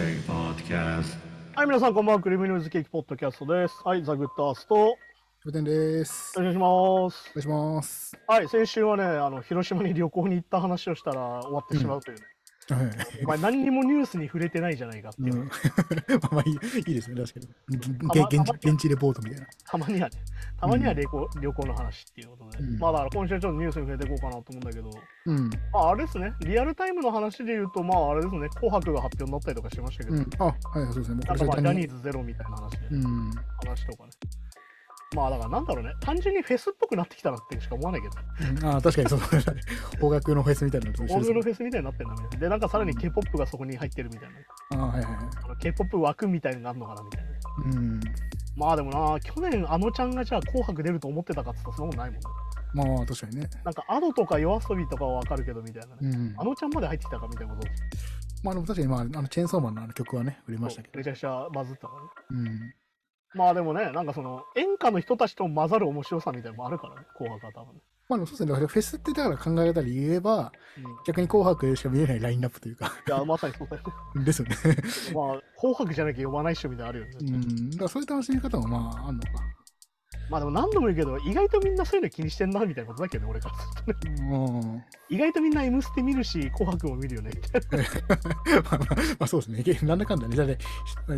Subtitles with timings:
[0.00, 1.18] Cake Podcast.
[1.54, 2.22] はい、皆さん、こんばんは。
[2.22, 3.82] クリームニューズケーキポッドキャストです。
[3.84, 4.96] はい、ザ・グッドアースト、よ
[5.42, 6.32] キャプテンです。
[6.38, 7.30] お願いします。
[7.32, 8.18] お願いします。
[8.26, 12.24] はい、先週はね、あの、広島に旅行に行った話をしたら終わってしまうというね。
[12.74, 12.90] はい。
[13.24, 15.38] お前、何にもニュースに触れてないじゃないかっていうう。
[15.44, 15.48] ん、
[16.22, 17.48] まあまあいいいいですね、確かに。
[17.76, 19.46] 現地現地レポートみたいな。
[19.66, 20.18] たまにはね、
[20.58, 22.58] たまには旅行,、旅行の話っていうことで。
[22.58, 24.90] うんまあ、だから今週ちょっとニュースに触れていこうかなと思うんだけど、
[25.26, 25.50] うん。
[25.72, 30.28] まあ、あれですね、リアルタイムの話で言うと、まあ、あれですね、紅白が発表になったりとかしましたけど、うん。
[30.38, 31.14] あ、はい、そうですね。
[31.14, 33.30] もうなんかまあ、ジャニーズゼロみたいな話で、うん。
[33.64, 34.10] 話とかね。
[35.16, 38.14] まあ、だからなんだろうね、単純にフェスっぽくなってきたなってしか思わないけど。
[38.64, 39.20] うんあ確かにそう。
[39.98, 42.38] 邦楽のフェスみたいなのと一緒ですね大食いのフェスみたいになってんだみたいな。
[42.38, 44.28] で、なんかさらに K-POP がそこに入ってるみたい
[44.78, 44.84] な。
[44.84, 45.56] あはいはいはい。
[45.58, 47.30] K-POP 枠みたいになるのかなみたいな。
[47.78, 48.00] うん。
[48.56, 52.96] まあでもな、去年あのちゃんがじゃあ紅白出ると思ってたかって言ったらそんなことないもんね。
[52.96, 53.50] まあ確かにね。
[53.64, 55.94] なんか Ado とか YOASOBI とかはわかるけどみたいなね。
[56.02, 56.44] うんあ。
[56.44, 57.68] のちゃんまで入ってきたかみたいなこと
[58.42, 60.98] まあでも確かに、まあ、あのチェーンソーマンのあの曲はね、売れましたけど。
[60.98, 61.94] めちゃくちゃバズったか
[62.30, 62.48] らね。
[62.48, 62.74] うん。
[63.34, 67.80] まあでもね、なんかその演歌の人たちと混ざる面白さみたいなのもあるからね、紅白は多分ね。
[68.08, 68.48] まあでもそうですね。
[68.48, 72.92] だからフェスってだから考え方で言えば、うん、い逆に紅白でしか見えないラインナップというか。
[73.06, 73.82] や、まさにそうだよ
[74.16, 74.24] ね。
[74.24, 74.56] ですよね。
[75.14, 77.20] まあ、紅白じゃなきゃ呼ばない人みたいなのあるよね。
[77.20, 77.70] うん。
[77.70, 79.30] だからそういう楽しみ方もまああんのか。
[80.30, 84.14] まあでも何度も言うけど、意外とみんなそういうの気にしてんなみたいなことだけどね、俺からするとね。
[84.30, 84.84] うん。
[85.08, 88.62] 意外とみんな M ステ見るし、紅白も見るよね、みたいな。
[88.62, 89.88] まあまあ、まあそうですね。
[89.88, 90.36] なんだかんだね。
[90.36, 90.58] だって、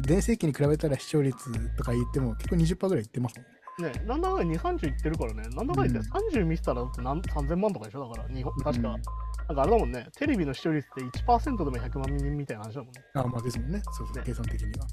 [0.00, 3.92] 全盛期に比べたら視聴率とか言っても結構20%ぐらいいってますもんね。
[3.92, 9.02] ね、なんだかんだ2、30いってるからね、なんだかんだ言って30見せたらだって何3000万とかでしょ、だから、日本確か、うん
[9.48, 13.02] なんかあれだもんね、テレビの視聴率って1%でも100万人みたいな話だもんね。
[13.14, 13.82] あまあですもんね。
[13.92, 14.86] そうそう、ね計算的には。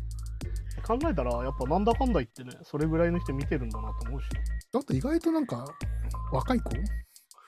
[0.81, 4.29] 考えたら、やっぱなんだかんだ言ってね、それぐらいの人見てるんだなと思うし。
[4.71, 5.65] だって意外となんか、
[6.31, 6.71] 若い子？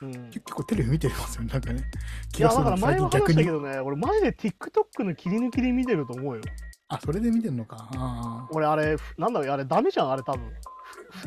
[0.03, 1.53] うん、い結構テレビ見てますよね。
[1.53, 1.83] なんかね。
[2.33, 6.41] 気や、だから前も話したけどね、俺マジで TikTok の切り抜きで見てると思うよ。
[6.87, 7.89] あ、それで見てんのか。
[7.95, 10.41] あ俺あれ、なんだろう、あれダメじゃん、あれ多分。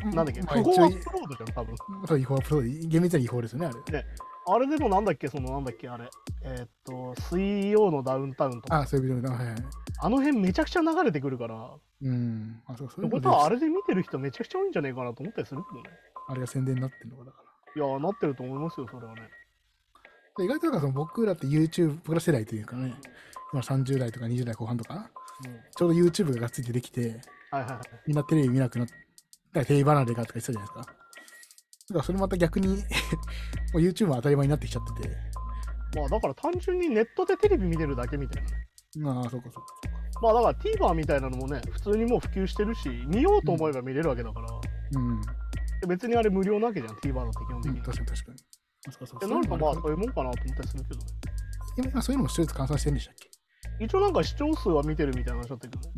[0.03, 0.15] あ。
[0.15, 1.63] なんだっけ、まあ不法アップロードじゃん、多
[2.07, 2.19] 分。
[2.19, 4.05] 違法、そう、厳密に違法ですよね、あれ。
[4.47, 6.09] あれでもなんだっけ、そのなんだっけ、あれ。
[6.43, 9.35] えーっと、水曜のダウンタウンとか、あそういうビデオだ。
[9.35, 9.55] はいはい。
[10.01, 12.61] あの辺めちゃくちゃ流れてくるから、うん。
[12.67, 15.89] あ、そう、そういうってことはあれれで見てる人めちゃくちゃ多いんじゃないかなと思ったりするけどね。
[16.27, 17.37] あれが宣伝になってんのかだか
[17.75, 17.83] ら。
[17.83, 19.21] いやー、なってると思いますよ、それはね。
[20.37, 22.93] で意外となんかその僕らって YouTube、僕ら世代というかね、
[23.51, 25.09] 今30代とか20代後半とか、
[25.43, 25.59] うん。
[25.75, 27.79] ちょうど YouTube ががっついてできて、はいはいはい。
[28.07, 30.95] みんなテレビ見なくなった、だからテレビ離れがとか言ってたじゃないですか。
[31.89, 32.73] だからそれまた逆に も
[33.75, 35.15] う YouTube も当たり前になってきちゃってて、
[35.95, 38.67] まあだから単純にネットでテレビ見てるだけみたいなね。
[38.97, 39.65] まあ、そうかそうか。
[40.21, 44.47] まあだから TVer みたいなのもね、普通にもう普及してるし、見ようと思えば見れるわけだから、
[44.93, 45.21] うん。
[45.21, 45.27] で
[45.87, 47.81] 別にあれ無料なわけじゃん、TVer だって基本的うん、に。
[47.83, 48.37] 確かに確かに。
[48.87, 51.05] あそうかそうでかなんかまあそそういうもんかなと思ったりするけどね。
[51.77, 53.29] 今今そういうのも視聴率換算してるんでしたっけ？
[53.79, 55.89] 一応なんか視聴数は見てるみたいな話だったけど。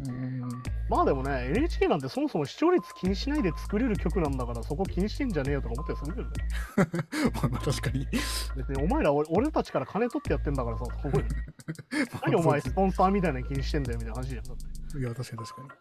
[0.90, 7.04] まあでもね、NHK なんてそもそも視聴率気にしないで作れる曲なんだから、そこ気にしてんじゃねえよとか思ったりするけどね。
[7.36, 8.08] まあまあ確かに。
[8.56, 10.86] 別にお前ら俺俺たちから金取ってやってんだからさ、
[12.26, 14.44] 何お前スポンサーみたいなの気にしてんだよみたいな話じゃん。
[14.44, 15.68] だっていや、確かに確かに。
[15.68, 15.72] っ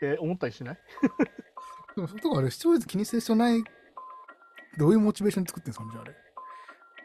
[0.00, 0.78] て思ったりしない？
[1.96, 3.64] でも、とかあれ、視聴率気にする必要ない、
[4.76, 6.14] どういうモチベーションで作ってんすかね、じゃああれ。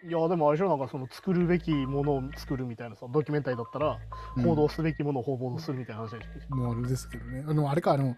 [0.07, 3.97] いや、でもあれでしょ、なんかその作るべきものを作るみたいなさ、ドキュメンタリーだったら、
[4.35, 6.56] うん報道すべきものを報道するみたいな話でしょ。
[6.56, 7.44] もうあれですけどね。
[7.47, 8.16] あの、あれか、あの、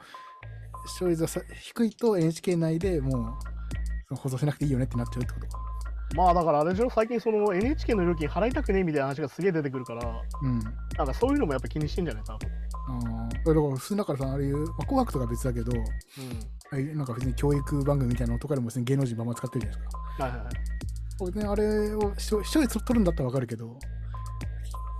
[0.85, 3.35] 視聴率がさ低いと NHK 内でも
[4.11, 5.47] う、放送しなくていいよねってなっちゃうってこと？
[5.47, 5.59] か。
[6.15, 10.59] まあだからあれでしょ、最近その NHK の料金払いたくねえみたいな話がすげえ出てくるから、うん。
[10.97, 12.49] なんかそういうのもやっぱ気にしてんじゃない多分。
[13.29, 15.71] だから、普通だからさ、ああいう、まあ、紅白とか別だけど、
[16.71, 16.97] うん。
[16.97, 20.23] なんか別に教育番組みたいなのとかでも別に芸能人ばんま使ってるじゃないですか。
[20.23, 20.53] はいはいはい。
[21.19, 23.77] 別にあれを視聴率取るんだったらわかるけど、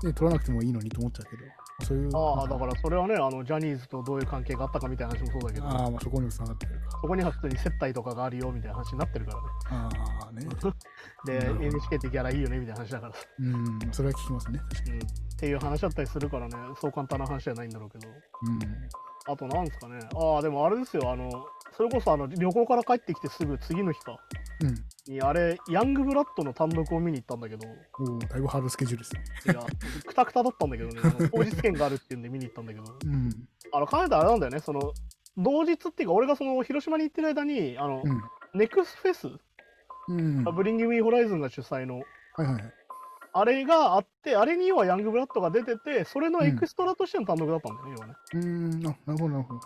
[0.03, 1.43] ね、取らなくてもいいのにと思っちゃうけど、
[1.85, 2.09] そういう。
[2.15, 6.91] ああ、だからそれはね、あのジャニーズとどういう関係があったかみたいな話もそうだけど、ああ、まあそこにもつながってくるか。
[6.91, 9.47] そこには普通に接待とかがあるよみたいな話になってるからね。
[9.69, 10.47] ああね。
[11.25, 13.19] で、NHK ってギャラいいよねみたいな話だからさ。
[13.39, 14.59] うん、それは聞きますね。
[14.87, 14.97] うん。
[14.97, 14.99] っ
[15.37, 18.07] ていう話だったりするからね、そう簡単な話じゃないんだろうけど。
[18.07, 18.13] に。
[19.25, 19.99] あとなんですかね。
[20.15, 21.29] ああ、でもあれですよ、あの、
[21.75, 24.17] それこそあの旅行から帰ってきてすぐ次の日か。
[24.61, 24.67] うん。
[24.67, 24.75] うん。
[25.05, 29.53] にあれ、ヤングブラッドの単独を見に行ったんだけど、いおお、だいぶハードスケジュールですね。
[29.53, 29.65] や、
[30.05, 33.47] くたくただったんだけどね、当日券があるっていうんで見に行ったんだけど、うん。
[33.73, 34.93] あの、考えたらあれなんだよね、その、
[35.37, 38.23] 同日っていうか、俺がその広島に行ってる間に、あの、うん。
[38.53, 39.27] ネクスフェス、
[40.07, 40.43] うん。
[40.43, 42.01] はいブリング・ミー・ホライズンが主催の、
[42.35, 42.73] はいはい。
[43.35, 48.13] あれがあって、あれにはヤングブラッドが出てて、それのエクストラとしての単独だったんだよね、要はね。
[48.33, 49.59] うーん、あ、なるほどなるほど。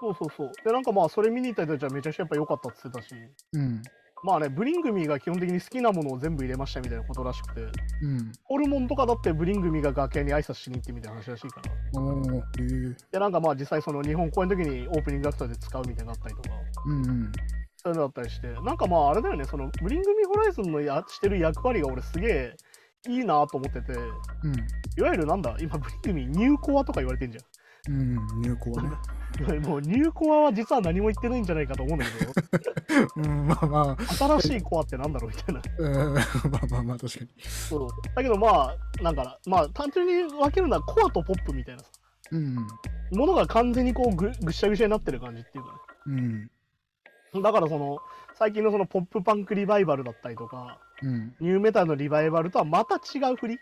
[0.00, 0.52] そうそうそう。
[0.64, 3.14] で、なんかまあ、それ見に行った人たちはめちゃくちゃやっぱ良かったって言ってたし、
[3.52, 3.82] うん。
[4.22, 7.60] まあね、ブリングミーが基本的に好きなものを全部入れましたみたいなことらしくて、
[8.02, 8.32] うん。
[8.44, 11.60] ホルモンとかだってブリングミーが崖に挨拶しに行ってみたいな話らしいか
[11.94, 12.00] ら。
[12.00, 12.22] お
[12.58, 12.96] え。
[13.12, 16.48] で、なんかまあ実際その日本公演の時にオープニングアクターで使うみたいなのあったりとか、
[16.86, 17.32] うんうん。
[17.76, 22.56] そういうのだったりして、なんかまああれだよね、そのブリングミーホライズンのやしてる役割が俺すげえ
[23.08, 24.54] いいなと思ってて、うん。
[24.98, 27.44] いわゆるなんだ、今ブリングミーニューコアとか言われてんじゃん。
[27.88, 28.90] うん、入校はね。
[29.60, 32.32] もうニューコアは実は何も言ってないんじゃないかと思うんだけど、
[33.16, 35.62] うん、まあまあ、新しいコアってなんだろうみたいな。
[35.78, 37.30] うん、まあまあまあ、確かに。
[37.38, 41.90] そうだけどまあ、なんかな、まあ単純に分けるのはコアとポップみたいなさ、
[42.32, 42.54] うん。
[43.12, 45.70] ものが完全にこうぐぐっしゃぐしゃになってる感じっていうか
[46.06, 46.42] うん。
[46.42, 46.50] ね。
[47.42, 47.98] だからその、
[48.34, 51.34] 最近のそのポップパンクリバイバルだったりとか、うん。
[51.40, 53.58] ニューメタルのリバイバルとはまた違う振り。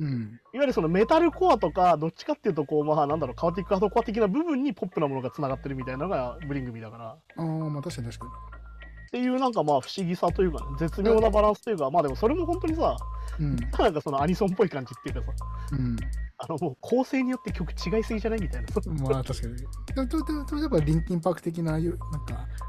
[0.00, 0.40] うん。
[0.52, 7.06] いわゆるそのメタルコアとか、どっちかっていうと、こう、まあ、なんだろう、カオティックハードコア的な部分にポップなものがつながってるみたいなのがブリングミーだから。
[7.10, 12.96] ああ、まあ確かに確かっていうなんかまあ不思議さというか、ね、絶妙なバランスというか、まあでもそれも本当にさ、
[13.38, 13.46] に。
[13.46, 13.56] うん。
[13.56, 15.96] なんかそのアニソンっぽい感じっていうかさ、うん。
[16.36, 18.40] あのもう構成によって曲違いすぎじゃない？
[18.40, 18.68] みたいな。
[19.08, 19.56] まあ確かに。
[19.56, 21.96] でも、でもでもやっぱリンキンパーク的な、なんか、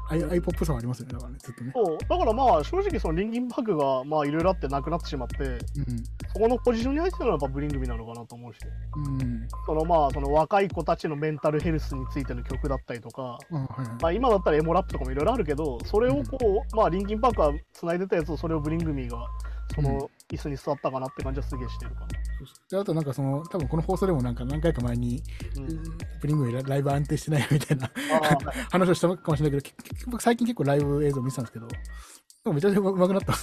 [0.08, 1.72] アイアイポップさはありますよね、だからね、ずっとね。
[1.74, 5.58] そうだからまあ正直そのリンキンパークがまあいろいろあってなくなってしまって、うん。
[6.32, 8.58] そこのポジションに入ってたのはやっぱブリングミーなのかなと思うし、
[8.94, 9.48] うん。
[9.66, 14.02] そのまあその若い子たちのメンタルヘルスについての曲だったりとか、あはいはい。
[14.02, 16.38] まあ今だったらエモラップとかもいろいろあるけど、それをこ
[16.72, 19.26] う、まあリンキンパークは繋いでたやつをそれをブリングミーが
[19.74, 22.06] その椅子に座ったかなって感じはすげえしてるかな。
[22.70, 25.22] であとなんかその、多分この放送でもなんか何回か前に、
[25.56, 25.98] うん。
[26.20, 27.90] プリングラライブ安定してないみたいな
[28.70, 31.68] 話をしたかもしれないけど、結結局最近結構ライブ映像見てたんですけど、
[32.52, 33.36] めちゃくちゃうまくなったい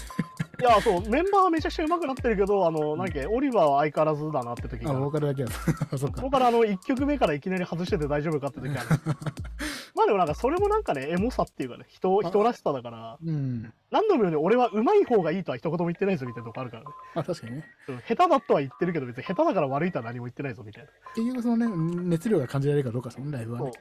[0.65, 5.07] や、そう、メンバーはめちゃくちゃ上手くなってるけど、あの、なんだっけ、オリバーは相変わらずだなって時あ、ボが。
[5.07, 5.47] ーカルだけや
[5.91, 6.29] あ、 そっかそこ。
[6.29, 8.87] からあの1曲目からいきなり外してて大丈夫かって時ある。
[9.95, 13.73] まあでもなんかそれもなんかね、エモさっていうかね、人人らしさだから、うん。
[13.91, 16.89] 何度も言うように俺は上手い方がいいとは一言も言ってないぞみたいなとこあるからね。
[17.15, 17.65] あ、確かにね。
[17.89, 20.89] うん下手だとは言ってるけど、別に下手だから悪いとは何も言ってないぞみたいな。
[21.15, 21.67] 結局そのね、
[22.07, 23.73] 熱量が感じられるかどうかですもんね、ライブはそうね。。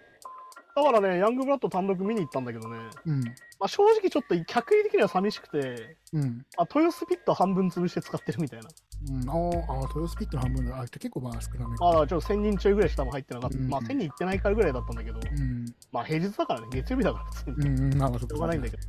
[0.75, 3.21] だからね、ヤングブラッド単独見に行ったんだけどね、うん。
[3.23, 6.47] まあ、正直ちょっと客員的には寂しくて、うん。
[6.57, 8.69] あ豊洲ピット半分潰して使ってるみたいな。
[9.11, 10.81] うん、あーあー、豊洲ピットの半分だ。
[10.81, 11.85] あ、結構まあ少なめか。
[11.85, 13.59] まあ、ちょっと1000人ちょいぐらいしか多分入ってなかった。
[13.59, 15.67] うんまあ、1000人行ってないからぐらいだったんだけど、うん。
[15.93, 17.55] まあ、平日だからね、月曜日だから普通に。
[17.55, 18.39] うん、うん、しょうか。
[18.39, 18.83] がないんだけど。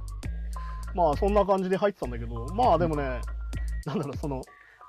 [0.96, 3.20] まあ、そんな感じで入ってたんだけど、まあ、でもね、
[3.86, 4.42] なんだろう、その、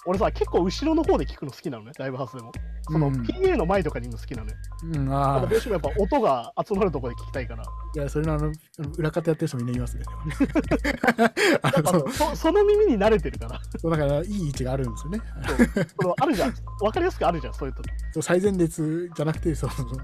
[0.06, 2.52] 俺さ、結構後ろの方で聞くの好きなのね、ライブハウスでも。
[2.82, 4.56] その、うん PA の前とかにいるの好きなのよ。
[4.82, 7.64] うん、やあどうしてもやっぱ音が集まるところで聞きたいから。
[7.64, 8.52] いや、それのあの、
[8.98, 10.04] 裏方やってる人みんな言いますね。
[11.62, 13.60] あのそうそその耳に慣れてるから。
[13.78, 15.20] そうだから、いい位置があるんですよね。
[15.46, 16.54] そうそのあるじゃん。
[16.80, 17.74] わかりやすくあるじゃん、そういう
[18.12, 18.22] と。
[18.22, 19.98] 最前列じゃなくて、そうそうそう。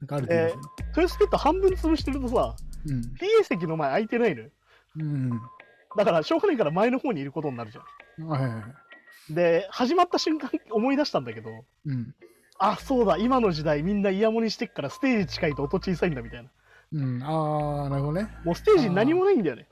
[0.00, 2.54] なんかあるって言いますよね豊洲ピット半分潰してるとさ、
[2.86, 4.50] PA 席の前空いてないのよ。
[4.96, 5.30] うん。
[5.96, 7.80] だから、しょうがないから前の方にいることになるじゃ
[8.18, 8.28] うん。
[8.28, 8.62] はいはいはい。
[9.32, 9.34] ん。
[9.34, 11.50] で、始まった瞬間思い出したんだけど、
[11.86, 12.14] うん。
[12.58, 16.50] あ、そうだ、今の時代みんなイヤモニしてっからステージ近いと音小さいんだみたいな。
[16.92, 17.22] うん。
[17.22, 18.28] ああ、なるほどね。
[18.44, 19.66] もうステージに何もないんだよね。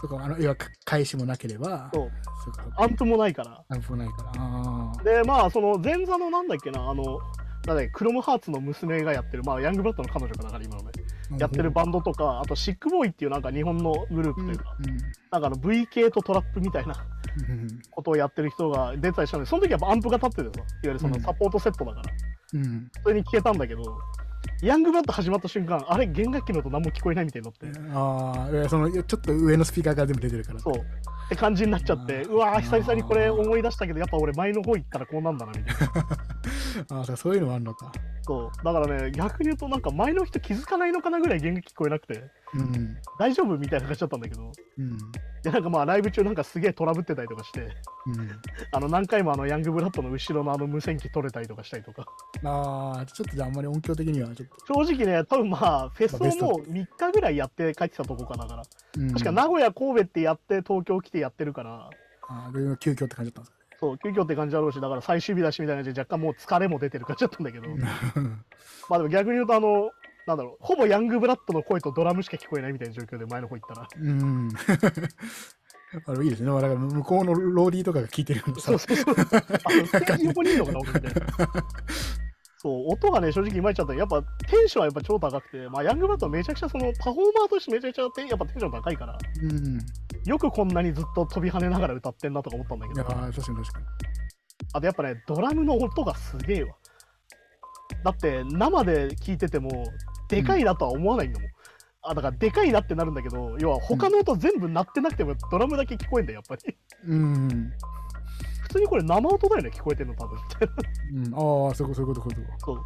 [0.00, 2.10] そうか、あの、要は、返しもなければ、そう。
[2.44, 3.64] そうか、アンプもないから。
[3.68, 4.32] アンプもないから。
[4.36, 5.02] ああ。
[5.02, 7.20] で、まあ、その前座のなんだっけな、あの、
[7.66, 10.90] なんだっけ、クロムハーツの娘がやってる、まあ、ヤングブラッドの彼女かな、今のね、
[11.38, 14.46] やってるバンドとか、あと、シックボーイっていうなんか日本のグループうん。
[14.48, 14.76] というか、
[15.32, 17.23] なんかあの V 系とトラップみたいなうん。
[17.90, 22.04] ことをやってる人が出てたりしたので、その時やっぱアンプが立っててさ、いわゆるそのうんサポートセットだから、
[22.54, 22.90] うん。
[23.02, 23.82] それに聞けたんだけど、
[24.62, 30.60] ヤングブラッド始まった瞬間、あれ、弦楽器の音何も聞こえないみたいになって、ああ、その、ちょっと上のスピーカーが全部出てるから。
[30.60, 30.74] そう。
[30.74, 35.88] って感じになっちゃって、うわー、久々にこれ思い出したけど、やっぱ俺前の方行ったらこうなんだな、みたい
[36.88, 36.96] な。
[36.98, 37.92] ああ、そうそういうのもあるのか。
[38.26, 38.64] そう。
[38.64, 42.96] だからね、逆に言うとなんか前の人気づかないのかなぐらい弦楽器聞こえなくて、うん。
[43.18, 44.98] 大丈夫みたいな感じだったんだけど、うん。
[45.42, 47.70] で、なんかまあライブ中なんかすげえトラブってたりとかして、うん。
[48.72, 52.06] あの何回もあのヤングブラッドの後ろのあの無線機取れたりとかしたりとか。
[52.44, 54.84] ああ、ちょっとじゃああんまり音響的にはちょっと。
[54.84, 58.62] 正直ね、多分まあ、フェスをもう3日ぐらいやって帰ってたとこかだから、
[58.98, 61.90] うん、確か名古屋、神戸ってやって、東京来てやってるから、
[62.28, 67.70] あーで急遽って感じだったんですそう、急遽って感じだろうし、だから最終日だしみたいな感じで、若干もう疲れも出てる感じだったんだけど、か
[68.88, 69.90] まあでも逆に言うと、あの、
[70.26, 74.48] なんだろう、ほぼヤングブラッドの声とドラムしか聞こえないみたいな状況で前の方行ったら、うん。
[76.06, 76.50] あのいいですね。
[76.50, 81.20] まあだから向こうのローディーとかが聞いてるのさそうそうそう、あの 横にいるのかな、僕みたいな。
[82.64, 89.78] そう、音がね、正直いまいちゃったやっぱテンションはやっぱ超高くて、まあ、ヤングブラッドはめちゃくちゃそのパフォーマーとしてめちゃくちゃテンやっぱテンション高いから、うん。
[90.24, 93.86] よくこんなにずっと飛び跳ねながら歌ってんなとか思ったんだけいや確かに確かに。
[94.72, 96.74] あとやっぱね、ドラムの音がすげえわ。
[98.02, 99.84] だって生で聞いてても、
[100.30, 101.50] でかいなとは思わないんだもん。
[102.06, 107.72] あだからでかいなってなるんだけど要は他の音全部鳴ってなくてもドラムだけ聞こえんだよやっぱりうん。
[108.74, 110.38] 普通にこれ生音だよね聞こえてるの多分
[111.14, 111.34] うん。
[111.68, 112.78] ああ、そういうこと、そういうこと、そういうこそう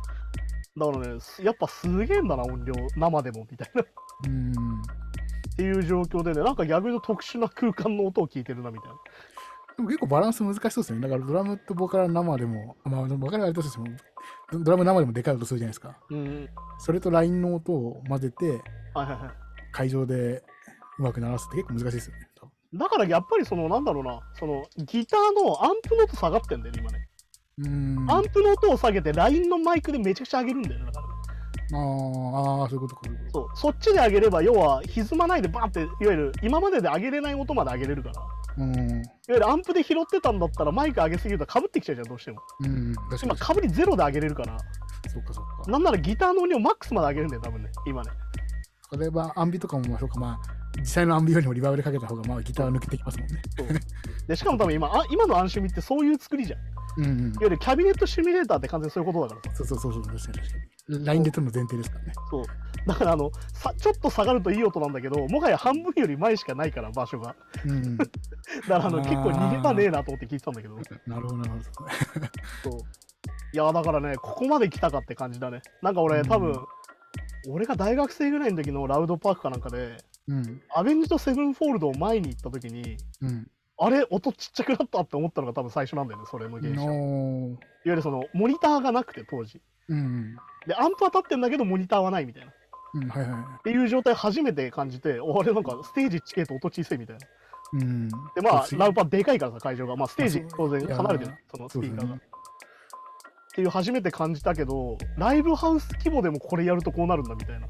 [0.78, 3.90] だからねすやっぱすげえんだな音量生でもみたいなっと。
[4.28, 4.52] うん。
[5.56, 8.96] ていう状況でねなんか逆に特殊な空間の音を聞いてるなみたいな
[9.78, 11.00] でも結構バランス難しそうですね。
[11.00, 13.86] だからドラムとボーカル生でも、あまあ、ボーカルはあれとしても、
[14.52, 15.96] ドドラム生でもでかい音するじゃないですか。
[16.10, 18.62] うんそれとラインの音を混ぜて、はいは
[19.04, 19.30] いはい
[19.70, 20.42] 会場で
[20.98, 22.27] うまく鳴らすって結構難しいですよね。
[22.74, 27.08] だからやっぱりそのなんだろうなそのギターのアンプの音下がってんだよね今ね、
[27.58, 27.68] う
[28.06, 28.10] ん。
[28.10, 31.08] アンプの音を下げてラインのマイクでめちゃくちゃ上げるんだよねだから
[31.70, 33.02] あーあー、そういうことか。
[33.04, 38.22] そうそうそっちで上げれば要は歪まないでバーっていわゆる今までで上げれない音まで上げれるからいわ
[38.56, 39.02] とうん。
[39.28, 42.94] ゆるアンプで拾ってたんだったらマイク上げすぎるとかぶってきちゃうじゃんどうしてもうん。
[43.22, 44.58] 今かぶりゼロで上げれるから
[45.10, 45.70] そうか、そうか。
[45.70, 48.10] なんならギターの音量マックスまで上げるんだよ多分ね今ね
[48.90, 53.42] それはアンビとかも、まあ、そうか、まあ、実際のアンビよりもリバーブでかけた方が、まあ、ギターは抜けてきますもんね。
[54.26, 57.32] でしかも多分今あ今のアンシュミってそういう作りじゃんいわうん、うん。
[57.40, 60.58] ゆるキャビネットシミュレーターって完全にそういうことだからさそうそうそうそう、確かに確か
[60.88, 61.04] に。
[61.04, 62.12] ラインで撮るの前提ですからね。
[62.30, 62.44] そう
[62.86, 67.34] だからあのさちょっと下がるといい音なんだけどもはや半分より前しかないから場所が
[67.66, 67.96] うん。
[67.98, 68.10] だか
[68.68, 72.70] らあの結構逃げ場ねえなと思って聞いてたんだけどなるほど、なるほど。
[72.70, 72.80] そう
[73.52, 76.54] いやだからねここまで来たかって感じだねなんか俺うん多分、
[77.48, 79.96] 俺が大学生ぐらいの時のラウドパークかなんかで
[80.28, 80.62] うん。
[80.74, 83.50] アベンジとセブンフォールドを前に行った時にうん。
[83.80, 89.60] あれ音ちっちゃくなったって思ったのが多分最初なんだよねそれの現象いわのゆるそのモニターがなくて当時。
[89.88, 90.36] うん。
[90.66, 92.50] でアンプは立ってんだけどモニターはないみたいな。
[92.50, 92.54] っ
[92.94, 97.26] うん、はいはていう状態初めて感じておあれなんかステージチケット音小さいみたいな。
[97.26, 98.08] いうん。
[98.08, 99.96] でまあラウパーでかいからさ会場が。
[99.96, 102.14] まあステージ当然離れてるそのスピーカーが。
[102.14, 102.18] っ
[103.58, 107.66] ていう初めて感じたけどライブハウス規模でもこれやるとこうなるんだみたいな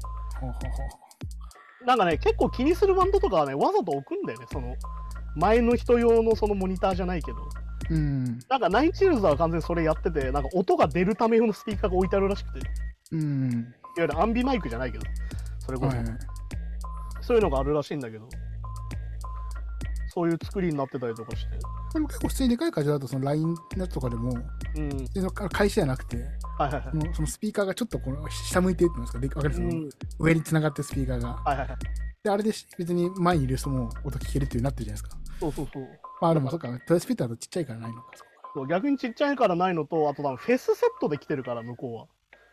[1.85, 4.45] なんかね結構気にするバンドとかはねわざと置くんだよね。
[4.51, 4.75] その
[5.35, 7.37] 前の人用のそのモニターじゃないけど。
[7.37, 8.39] あうん。
[8.49, 12.59] なんか Nine Inch Nails は完全にそれやっててなんか音が出るため用のスピーカーが置いてあるらしくて。
[12.59, 12.67] いわ
[13.11, 13.73] うん。
[13.97, 15.05] ゆるアンビマイクじゃないけど。
[15.59, 16.17] それこそ、はいはい。
[17.21, 18.27] そういうのがあるらしいんだけど。
[20.13, 21.57] そういう作りになってたりとかして。
[21.93, 24.31] でも結構普通にでかい会場だと、その LINE のやつとかでも、
[24.75, 25.07] うん。
[25.49, 26.17] 会社じゃなくて、
[26.63, 27.13] はいはいはい。
[27.15, 29.89] そのスピーカーがちょっとこの下向いてるって言うんですか、でわかるそのうん。
[30.19, 31.29] 上に繋がってるスピーカーが。
[31.29, 31.77] はいはいはい。
[32.23, 35.17] で、あれで別に前にいる人も音聞けるっていうなってるじゃないですか。
[35.39, 35.87] そうそうそう。
[36.21, 38.11] まあでもそっか、トイスピーターだとちっちゃいからないのか。
[38.53, 42.07] そう逆にちっちゃいからないのとあと多分フェスセットで来てるから向こうは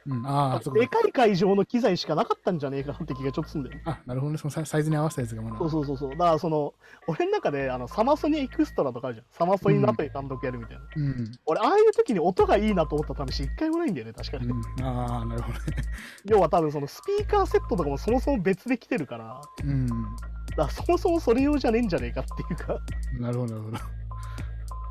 [0.09, 0.87] うん、ああ、で。
[0.87, 4.39] かい会場の機材しかなかったんじゃねえかなって気がちょっとすんだよねあ、なるほどね。
[4.39, 5.59] そのサイズに合わせたやつがまだ。
[5.59, 6.75] そうそうそうそうだからその
[7.07, 11.33] 俺の中であのサマソニエクストラとかあるじゃんサマソニの後に単独やるみたいな、うん。
[11.47, 15.65] 俺ああいう時に音がいいなと思った試し一回もないんだよね確かに、うん、ああ、なるほどね。
[16.25, 19.87] 要は多分そのスピーカーセットとかもそもそも別で来てるからうん。
[19.87, 22.79] だからそもそもそれ用じゃねえんじゃねえかっていうか
[23.19, 24.06] なるほど、なるほど。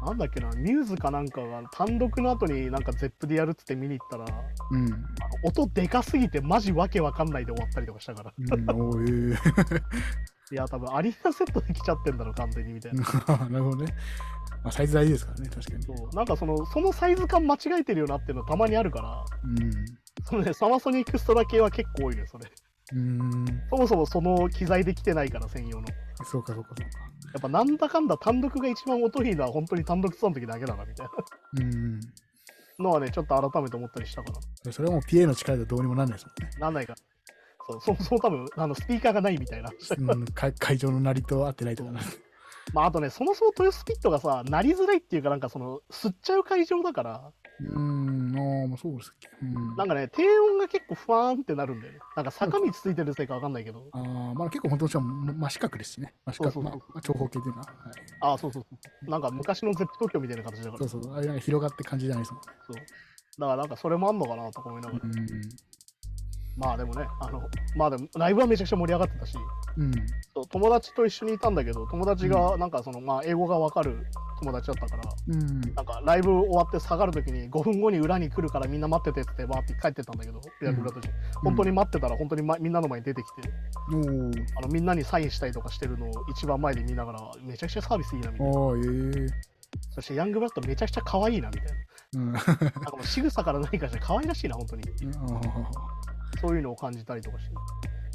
[0.04, 4.26] なんだっけなミューズかなんかが単独の後になんかゼップでやるっつって見に行ったら
[4.72, 4.86] うん。
[4.86, 4.98] あの
[5.44, 9.36] 音でかすぎてマジわけわかんないで終わったりとかしたから うん、い
[10.52, 13.94] や多分アリーナセットで来ちゃってんだろ完全にみたいなー なるほどね。
[14.64, 15.84] まあ、サイズ大事ですからね、確かに。
[15.84, 19.72] そうなんかそのそのサイズ感間違えてるよなっていうのたまにあるからうん。
[20.24, 22.52] そのねサマソニックストラ系は結構多いねそれ
[22.94, 23.46] うん。
[23.70, 25.88] そもそもその機材で来てないから専用の
[26.24, 27.15] そうか、そうか、そうか。
[27.36, 31.08] やっぱなんだかんだ単独が一番音いいのは本当に単独ツアーの時だけだなみたい
[31.58, 32.00] うん。
[32.00, 32.10] な
[32.80, 34.32] のはねちょっと改めて思ったりしたか
[34.66, 36.58] らそれはもう PA の力でどうにもなんないですもんね。
[36.58, 36.96] なんないか
[37.68, 42.00] そうそもそも多分あのスピーカーがないみたいなうん、会会場の鳴りと合ってないとかな。
[42.74, 47.32] まああとねそもそも豊洲ピットがさなりづらいっていうかなんかその吸っちゃう会場だから
[47.62, 49.30] うん、ああ、まあそうですっけ。
[49.42, 49.76] うん。
[49.76, 54.02] なんかね低音が結構ふわーんってなるんだよねなんか坂道ついてるせいかわかんないけど ああ、
[54.34, 56.14] まあ結構本当にしかも真四角ですしね。
[56.26, 57.68] 真四角、そうそうそうまあまあ長方形っていうのは。
[57.68, 57.76] はい、
[58.22, 62.48] ああそうそうそうなんか昔のゼップ東京みたいな形だからそうそう、あれなんか広がって感じじゃないですもんね。
[62.68, 65.16] そうだからなんかそれもあんのかなとか思いながら、うん。
[66.58, 67.42] まあでもねあの
[67.76, 69.38] まあでもライブはめちゃくちゃ盛り上がってたし。
[69.78, 69.92] うん。
[70.34, 74.06] そう友達と一緒にいたんだけど友達がなんかその、まあ英語がわかる
[74.40, 75.62] 友達だったからうん。
[75.62, 81.14] なんかライブ終わって下がるときに5分後に裏に来るからみんな待っててってバーって帰ってったんだけど、予約裏として。
[81.44, 83.50] 本当に待ってたら本当に、ま、みんなの前に出てきて。
[83.94, 84.46] おー。
[84.58, 88.60] あのみんなにサインしたりとかしてるのを一番前で見ながらめちゃくちゃサービスいいなみたいな。
[88.60, 88.80] ああ、え
[89.26, 89.56] え
[89.94, 91.66] そしてヤングブラッドめちゃくちゃ可愛いなみたい
[92.16, 92.32] うん。
[92.32, 92.64] ななんか
[92.96, 94.84] もう仕草から何かして可愛らしいな本当に。
[95.18, 96.15] あ
[96.48, 97.56] そういうのを感じたりとかして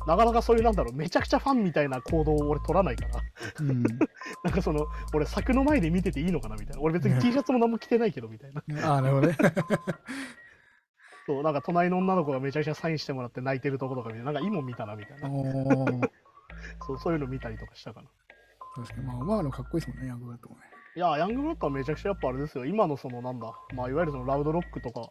[0.07, 3.83] なかなかそういうなんだろうめちゃくちゃファンみたいな行動を俺取らないからーうん。
[4.45, 9.37] なんかその俺柵の前で見てていいのかなみたいな俺別に T シャツも何も着てないけどみたいな ああ、なるほどね。
[11.27, 15.29] そう、なんか隣の女の子がめちゃくちゃサインしてもらって泣いてるとことか見て、なんかいいもん見たなみたいな。
[16.87, 18.09] そうそういうの見たりとかしたかな。
[18.75, 19.07] 確かに。
[19.07, 20.63] まあ、まあ、でもかっこいいですもんね、ヤングブラッドもね。
[20.97, 22.65] いや、ヤングブラッドはめちゃくちゃやっぱあれですよ。
[22.65, 25.07] 今のそのなんだ、まあいわゆるそのラウドロックとか、うん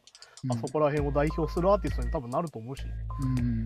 [0.49, 2.91] あそこら辺を代表するアーティストに多分なると思うしね、
[3.21, 3.65] うん。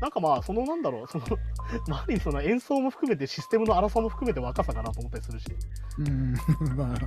[0.00, 1.24] なんかまあ、そのなんだろう、その、
[1.88, 5.46] 周りにその演奏も含めてシステムの粗さも含めて若さかなと思ったりするし、
[5.98, 6.34] うん。
[6.76, 6.98] まあ、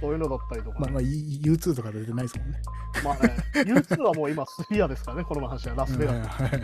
[0.00, 2.62] そういうのだったりとか、まあ、まあ、U2 とかで出てないですもんね。
[3.04, 6.42] まあね、U2 はもう今スフィアですからね、この話はラスベガス。
[6.42, 6.60] はいはい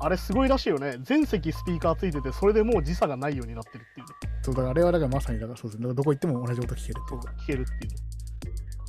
[0.00, 0.98] あれすごいらしいよね。
[1.00, 4.38] 全席スピーカーついてて、それでもう時差がないようになってるっていうね。
[4.42, 5.94] そうだからあれはだからまさにだからそうですね。
[5.94, 7.20] どこ行っても同じ音聞けるってそいう。
[7.42, 7.96] 聞けるっていうね。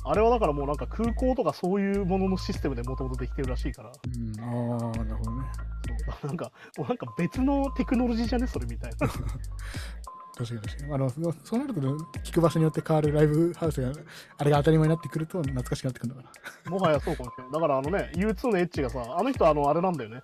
[0.08, 4.40] あれはだからもうなんか空港とかそういうもののシステムでもともとできてるらしいから、うん。
[4.40, 5.44] ああ、なるほどね。
[5.86, 9.08] そうなんか、もうなんか別のテクノロジーじゃね、それみたいな。
[10.36, 10.94] 確かに確かに。
[10.94, 11.88] あの、そそうなると、ね、
[12.22, 13.90] 聞く場所によって変わるライブハウスが、
[14.38, 16.28] あれが当たり前になってくると懐かしくなってくるのか
[16.64, 16.70] な。
[16.70, 17.52] もはやそうかもしれない。
[17.52, 20.20] だからあのね、U2 のエッジがさ、あの人あの、あれなんだよね。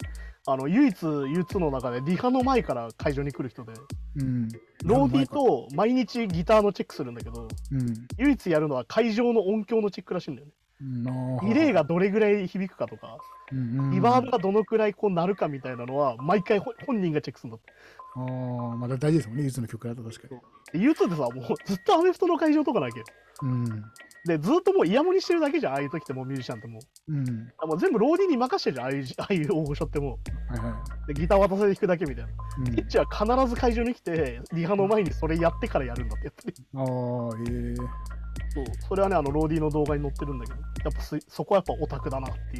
[0.47, 3.73] あの、唯一 U2 の中でリハの前から会場に来る人で、
[4.17, 4.49] うん。
[4.85, 7.95] ローディーと毎日ギターのチェックするんだけど、うん。
[8.19, 10.53] 唯一やるのは会場の音響のチェックらしいんだよね。
[11.45, 13.19] リレーがどれぐらい響くかとか、
[13.93, 17.73] リバーブがどのくらいこうなるかみたいなのは、毎回ほ本人がチェックするんだって。
[18.17, 20.35] ああ、まあ大事ですもんね、ゆずの曲だと確か
[20.75, 20.81] に。
[20.81, 23.05] で U2 ってさ、もうずっとアメフトの会場とかなわけよ。
[23.43, 23.85] うん。
[24.27, 27.13] で、ずっともうイヤモニしてるだけじゃん、ああいう時ってもうミュージシャンってもう。
[27.13, 27.53] うん。
[27.59, 31.07] あもう全部ローディーに任してるじゃん、ああいうああいう大御所ってもはいはう。
[31.09, 32.31] で、ギター渡せて弾くだけみたいな。
[32.31, 32.35] い。
[32.71, 36.55] うんエッチは必ず会場に来て、リハの前にそれやってからやるんだって、やっぱり。
[36.75, 36.85] ああ、
[37.51, 38.23] ええ
[38.55, 42.59] そう、それはね、あの、ローディーの動画に載ってるんだけど、やっぱすそこはやっぱオタクだなっていうね。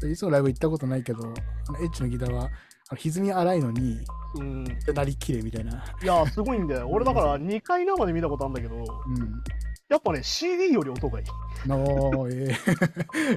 [0.00, 1.24] で いつもライブ行ったことないけど、
[1.68, 2.50] あのエッチのギターは、
[2.96, 4.64] 歪み荒いのに、うん。
[4.94, 5.84] なりきれいみたいな。
[6.02, 6.88] いやー、すごいんだよ。
[6.88, 9.42] 俺だから2回生で見たことあるんだけど、うん。
[9.92, 11.26] やっぱね、CD より音がいい。
[11.26, 12.56] え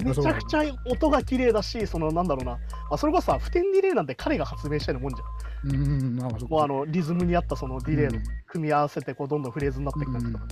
[0.02, 2.58] めちゃくちゃ音が綺麗だし、そのなんだろうな、
[2.90, 5.70] あそれこそさ、普天ディレイなんて彼が発明したようなもんじゃん。
[5.70, 8.22] うん、もうあのリズムに合ったそのディレイのうん。
[8.46, 10.50] 組み合わせてこうどんどんフレーズになっていく感じとか、うん。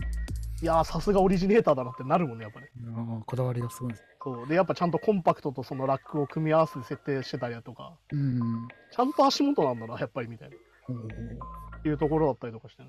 [0.63, 4.05] いやーさすがオリジネーターだなってなるもんねやっぱりあーこだわりがすごいです。
[4.23, 4.47] そう。
[4.47, 7.95] でやっぱちゃんとコンパクトとそのラックを組み合わせて設定してたりだとか。
[8.13, 8.69] うん。
[8.93, 10.57] ちゃんと足元なんだなやっぱりみたいな。
[10.91, 12.89] おーっていうところだったりとかしてね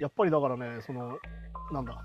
[0.00, 1.18] やっぱりだからねその
[1.72, 2.00] なんだ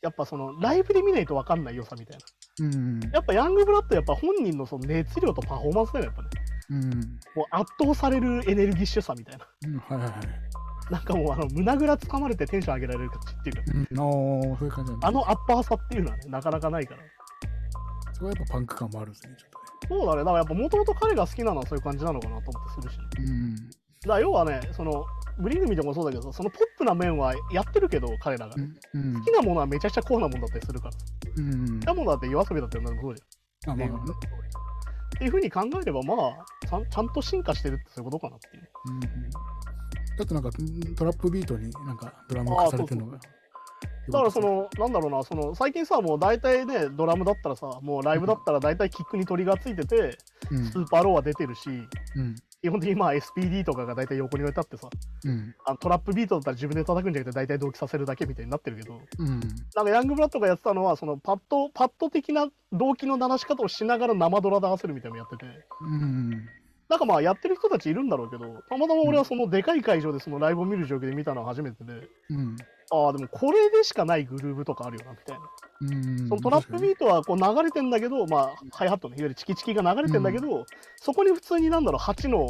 [0.00, 3.00] やっぱそのライブで見ないと分かんない良さみたいなうん。
[3.12, 6.28] やっぱヤングブラッドやっぱ本人のその熱量とパフォーマンスだよやっぱね
[6.70, 7.00] うん。
[7.34, 10.92] もう圧倒されるエネルギッシュさみたいなうん、はいはいはい。
[10.92, 13.96] なんかもうあの胸ぐらつかまれてテンション上げられる感じっていうかうん、
[14.56, 15.08] そういう感じなんだ。
[15.08, 17.02] あのアッパーさっていうのはね、なかなかないから。
[18.14, 19.50] そこはやっぱパンク感もあるんですね、ちょっ
[19.88, 23.04] そうだね、だからやっぱもともと彼が好きなのはそういう感じなのかなと思ってするし、ね。
[23.16, 23.87] とね。
[24.06, 25.04] だ要はね、その、
[25.38, 28.54] ブリングミでもそうだけどさ、そのポップな面はやってるけど、彼らが。
[28.56, 28.76] うん。
[28.94, 29.20] うん。
[29.20, 30.94] 好きなものはめちゃくちゃコアなもんだったりするから。
[31.36, 33.22] うん好きなものだって夜遊びだってなんかそうじ
[33.66, 33.78] あ、ゃん。
[33.78, 33.94] まあ、ね
[35.16, 38.68] っていうふうに考えれば、まあちゃん、ちゃんと進化してるってそういうことかなっていう。
[38.90, 39.00] うん。
[39.00, 43.18] だってなんかんトラップビートになんかドラム化されてるのが。
[44.10, 50.16] だからその、なんだろうな、その、最近さ、もう大体ね、ドラムだったらさ、もうライブだったら大体キックにトリガーついてて、
[50.50, 51.68] うんスーパーローは出てるし、
[52.16, 52.34] うん。
[52.60, 54.88] 基本的にまあ SPD とかが大体横に置いてあってさ、
[55.24, 55.54] うん。
[55.64, 59.40] あのトラップビートだったら自分で叩くんじゃなくて大体同期させるだけみたいになってるけど、うん。
[59.76, 65.46] なんか YUNGBLUD がやってたのは、そのパッド、パッド的な同期の鳴らし方をしながら生ドラで合わせるみたいなのやってて、
[65.82, 66.48] うん。
[66.88, 72.56] なんかまあやってる人たちいるんだろうけど、たまたま俺はそのでかい会場でそのライブを見る状況で見たのは初めてで、うん。
[72.90, 75.44] ああ、でもこれでしかないグルーブとかあるよな、みたいな。
[75.80, 75.84] う
[76.24, 76.28] ん。
[76.28, 80.64] そのトラップビートはこう流れてんだけど、まあ、ハイハットね、いわゆるチキチキが流れてんだけど、
[80.96, 82.48] そこに普通になんだろう、8の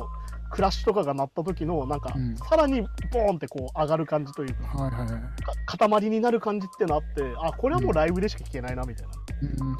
[0.51, 5.77] クラッシュとかが鳴った時の、なんか、うんさらにボーンってこう上がる感じというか、はいはいはい。
[5.77, 9.12] か塊になる感じってのあって、あ、これはもうライブでしか聴けないな、みたいな。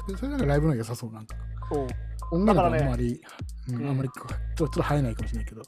[0.09, 0.17] うん。
[0.17, 1.35] それなんかライブの良さそう、なんか。
[1.71, 1.87] そう。
[2.31, 3.21] 音楽はあだからねんまり、
[3.69, 5.61] うんうんあんまりちょっとちょっと映えないかもしれないけど。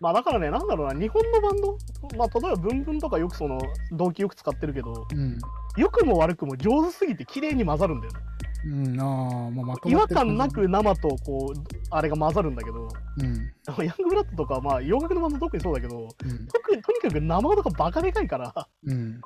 [0.00, 1.78] まあだからね、なんだろうな、日本のバンド、
[2.16, 3.60] まあ例えばブンブンとかよくその
[3.92, 5.38] 動機よく使ってるけど、うん。
[5.76, 8.20] 良くも悪くも上手すぎて綺麗に混ざるんだよね。
[8.62, 11.58] うん、ああ、まあ、まと違和感なく生とこう、
[11.90, 13.84] あれが混ざるんだけど、うん。
[13.84, 16.46] ヤングブラッドとか、まあ洋楽のバンド特にそうだけど、うん。
[16.46, 19.20] 特にとにかく生音がバカでかいから、うん。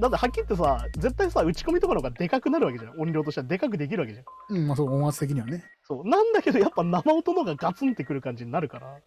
[0.00, 3.00] だってはっきり言ってさ、絶対さ、打ち込みとかの方がでかくなるわけじゃん。
[3.00, 4.56] 音量としてはでかくできるわけじゃん。
[4.56, 5.64] うん、まあそう、音圧的にはね。
[5.82, 6.08] そう。
[6.08, 8.98] なんだけど、やっぱ生音の方がガツンってくる感じになるから、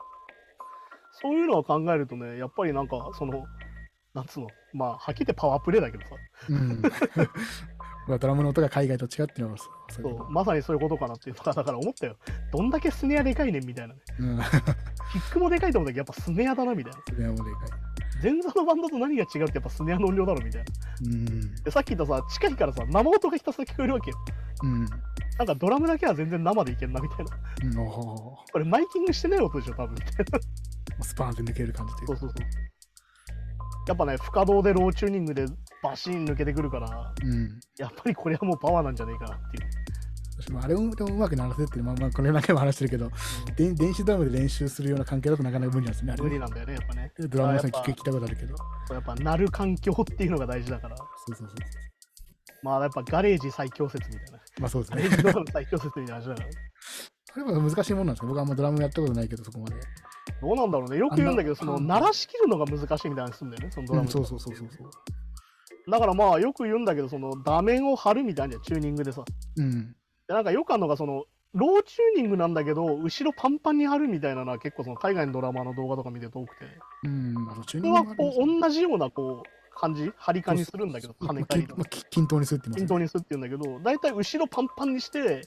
[1.21, 3.45] そういうのを考えるとね、やっぱりなんか、その、
[4.13, 6.15] なんつうの、まあ、はっきり言ってパワープレイだけどさ、
[6.49, 6.81] うん。
[8.07, 9.57] まあドラムの音が海外と違うっていうのは
[9.89, 12.15] そうまさにそういうことかなっていうのが、だから思ったよ。
[12.51, 13.99] どんだけスネアでかいねんみたいなね。
[14.17, 14.23] と。
[14.23, 14.39] うん。
[15.11, 16.99] キックもでかいと思うんだけど、やっぱスネアだなみたいな。
[17.05, 18.06] それはもうでかい。
[18.21, 20.67] 前座のバンドと何が違うってやっぱスネアの音量だろみたいな。
[21.05, 21.55] うん。
[21.63, 24.17] でさっき言ったさ、近いからさ、生音がひたすら聞こえるわけよ。
[24.63, 24.85] うん。
[25.37, 27.81] なんかドラムだけは全然生でいけんなみたいな。
[27.81, 30.39] うん、おこれマイキングしてない音でしょ、多分みたいな。
[30.99, 32.17] ースパーンって抜ける感じというか。
[32.17, 32.47] そうそうそう。
[33.87, 35.45] やっぱね、不可動でローチューニングで
[35.81, 37.59] バシーン抜けてくるから、うん。
[37.77, 39.63] やっぱりこれはもうパワーなんじゃねえかなっていう。
[40.39, 43.09] 私もあれをうまく鳴らせっていうのは、まあ、まあ、これ何回も話してるけど、
[43.55, 46.15] で電子ドラムで練習するような関係だとなかなか無理なんですね。
[46.19, 47.11] 無理なんだよね、やっぱね。
[47.17, 48.55] でドラム屋さん聞く聞いたことあるけど。
[48.93, 51.57] やっぱ鳴る環境っていうのが大事だから、そうそうそうそう。
[52.63, 54.39] まあやっぱガレージ最強説みたいな。
[54.59, 55.09] まあそうですガレね。
[55.09, 56.49] ージドラム最強説みたいな話だから。
[57.33, 58.27] あれは難しいもんなんですか？
[58.27, 59.75] 僕はあんまドラムやったことないけど、そこまで。
[60.41, 60.97] どうなんだろうね。
[60.97, 65.91] よく言うんだけど、その鳴らしきるのが難しいみたいな話すんだよね、そのドラム、うん、そうそうそうそうそう。
[65.91, 69.23] だからまあよく言うんだけど、その画面を貼るみたいなチューニングでさ。
[69.55, 69.95] うん。
[70.27, 76.65] でなんかよくあるのが、その、ローチューニングなんだけど、後ろパンパンに貼るみたいなのは結構その海外のドラマーの動画とか見てると多くて、
[77.03, 77.35] うん。
[77.49, 85.41] あの、チュー普通はこねう同じようなこう感じ、張り感にするんだけど、まあ跳ねたりとかまあ、き均等にするって言います均等にするって言うんだけど、大体後ろパンパンにして、ね。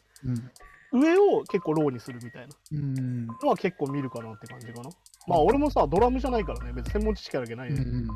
[0.93, 2.99] 上を結構ローにするみたいなうん。
[2.99, 3.27] うん。
[3.27, 4.91] のは結構見るかなって感じかな。
[5.29, 8.09] まあ俺もさ、ドラムじゃないからね、別に専門知識あるわけないで、うんうん。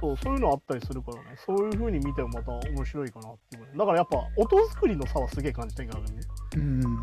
[0.00, 3.70] そうそういうのあったりするからね、そういう風に見てもまた面白いかなっていうね。
[3.76, 6.20] だからやっぱ音作りの差はすげえ感じてんからね。
[6.56, 6.80] うん。
[6.80, 6.94] だか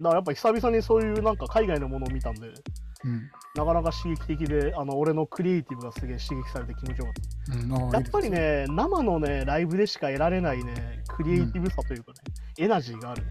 [0.00, 2.48] らやっぱ久々にそういうなんか海外のものを見たんで、
[3.04, 3.30] うん。
[3.54, 7.84] なかなか刺激的で、あの俺のクリエイティブがすげえ刺激されて気持ちよかった。
[7.84, 8.30] うん、やっぱり。
[8.30, 12.18] ね、生のね、ライブでしか得られないね、クリエイティブさというかね、
[12.58, 13.22] エナジーがある。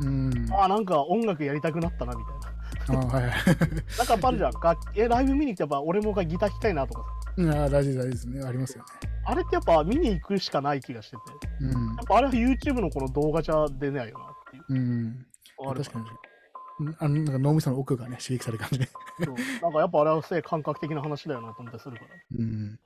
[0.00, 0.48] うん。
[0.52, 2.56] ああ、なんか音楽やりたくなったなみたいな。
[2.94, 4.52] なんかやっぱあるじゃん。
[4.52, 7.15] 楽えライブ見に来てやっぱ俺もがギター弾きたいなとかさ。
[7.36, 8.42] うん、あー大事大事ですね。
[8.42, 8.88] ありますよね。
[9.24, 11.22] あれってやっぱ見に行くしかない気がしてて。
[11.60, 12.06] うんやっ。
[12.06, 14.64] ぱあれは YouTube のこの動画じゃ出ないよなっていう。
[14.68, 15.26] うん。
[15.68, 16.04] ある確かに。
[16.04, 18.86] うんあのなんか脳みその奥がね、刺激される感じで。
[19.24, 22.08] そうなんかやっぱあれはせ感覚的な話だよなと思ってするから。
[22.38, 22.78] うん。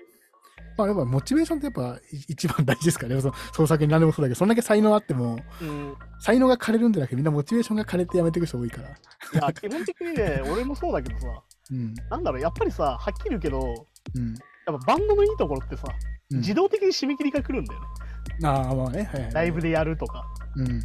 [0.77, 3.21] まあ、やっぱモチベーションってやっぱい一番大事ですからね。
[3.21, 5.95] その創作に何でもそうだけど、そんだけ才能あっても、うん。
[6.21, 8.89] 才能が枯れるんじゃなくて、みんなモチベーションが枯れてやめていく人多いから。
[8.89, 8.93] い
[9.35, 11.27] や、基本的にね、俺もそうだけどさ、
[11.73, 11.95] うん。
[12.11, 14.35] なんだろう、やっぱりさ、はっきり言うけど、うん。
[14.67, 15.89] やっぱバンドのいいところってさ、
[16.33, 17.87] うん自動的に締め切りが来るんだよね。
[18.45, 19.03] ああ、まあね。
[19.13, 19.33] はいはい。
[19.33, 20.81] ライブでやるとか、うん。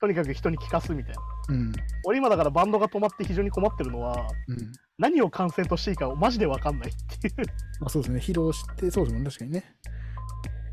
[0.00, 1.20] とにかく人に聞かすみたいな。
[1.50, 1.72] うん。
[2.04, 4.72] 俺今だからバンドが止まって非常に困ってるのは、うん。
[4.98, 7.34] 何を完成としていいかマジで分かんないっていう。
[7.80, 8.18] まあそうですね。
[8.18, 9.30] 披露して、そうですもんね。
[9.30, 9.64] 確かにね。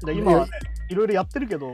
[0.04, 0.52] で今はね
[0.90, 1.68] いいろいろやってるけど、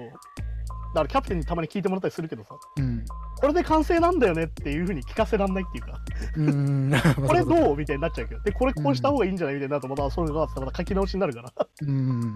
[0.94, 3.06] だからキャプテンにたまに聞いてもらったりするけどさ、うん。
[3.40, 6.00] これで完成なんだよねっていうふうに聞かせらんないっていうか、
[6.36, 6.92] うん。
[7.28, 11.54] これうどうみたいになっちゃうけど、で、これこうした方がいいんじゃないみたいになると、またそういうのがまた書き直しになるから。
[11.82, 12.36] うん。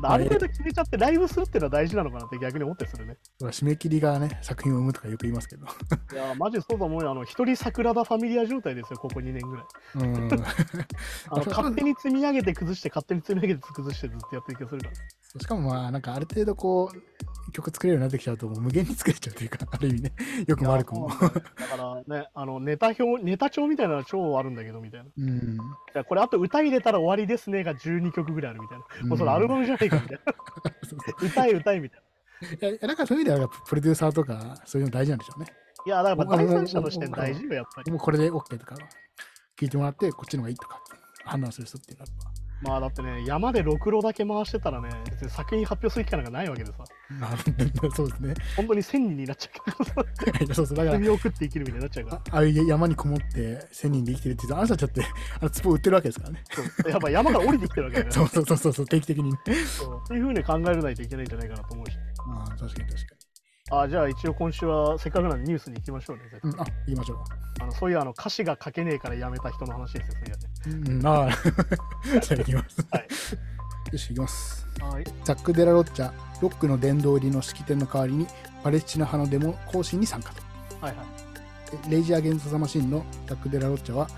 [0.00, 3.16] らある程度決めちゃってライブするっていうのは大事なのかなって逆に思ったりするね。
[3.40, 5.66] 締め切りがね、作品を生むとかよく言いますけど。
[6.12, 7.10] いやー、マジでそうだ思うよ。
[7.10, 9.64] あの、一人桜田ファミリア状態ですよ、ここ2年ぐらい。
[9.94, 10.32] うん。
[11.30, 15.40] あの勝手に積み上げて崩して、勝手に積み上げて崩してずっとやってる気がするから。
[15.40, 17.13] しかもまあ、なんかある程度こう、
[17.54, 20.12] 曲作れるようになってきちゃうと、もう無限に作れちゃうというか、 ある意味ね、
[20.46, 25.06] よくも悪くもだからね、 あのネタ表、ネタ帳みたいなのは超あるんだけど、みたいな。
[25.16, 25.56] うん。
[25.56, 29.08] じゃあこれあと歌入れたら終わりですねが12曲ぐらいあるみたいな。
[29.08, 30.34] もうそれアルバムじゃないかみたいな。
[31.26, 32.00] 歌え歌えみたい
[32.60, 32.68] な。
[32.68, 35.46] いや、なんかそういう意味では、プロデューサーとか、そういうの大事なんでしょうね。
[35.86, 37.90] いや、だからやっぱ第三者の視点大事よ、やっぱり。
[37.90, 38.74] もうこれで OK とか、
[39.56, 40.80] 聞いてもらって、こっちの方がいいとか、
[41.24, 46.78] 判断する人っていうのはやっまあだってね、山でろくろだけ回してたらね、別に作品発表する機会なんかないわけでさ、
[47.20, 47.36] ぱ、あ
[47.94, 48.34] そうですね。
[48.56, 52.36] 本当に1000人になっちゃうからさ、 そうそう、だから、罪を食って生きるみたいになっちゃうからあ。
[52.36, 56.44] ああいう山にこもって1000人で生きてるって言うと、あの人たちだって、あの壺売ってるわけですからね。
[56.50, 59.38] そ うやっぱ山から降りてきてるわけだから、そうそうそうそう、定期的にね。
[59.66, 61.98] そうっていうふうに考えないといけないんじゃないかなと思うし。
[62.26, 63.23] ああ、確かに確か
[63.70, 66.24] あじゃあ一応今週はせっかくなんでニュースに行きましょうね。
[66.42, 67.18] うん、あ、言いましょう。
[67.62, 70.14] あのそういうあの歌詞が書けねえからやめた人の話ですよ、
[70.62, 71.30] そういううん、ああ、
[72.20, 72.86] じゃあ行きます。
[72.90, 73.08] はい
[73.92, 74.66] よし、行きます。
[74.80, 75.04] はい。
[75.24, 78.26] ザック・デラロッチャ、ロックの殿堂入りの式典の代わりに、
[78.62, 80.42] パレスチナ派のデモ行進に参加と。
[80.80, 81.90] はいはい。
[81.90, 84.08] レイジー・アゲンザ・マシンのザック・デラロッチャは、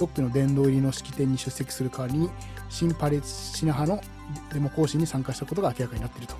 [0.00, 2.30] ロックの殿堂入りの式典に出席する代わりに、
[2.70, 6.34] 新パレスチナ派のデモ行進に参加したことが明らかになっていると。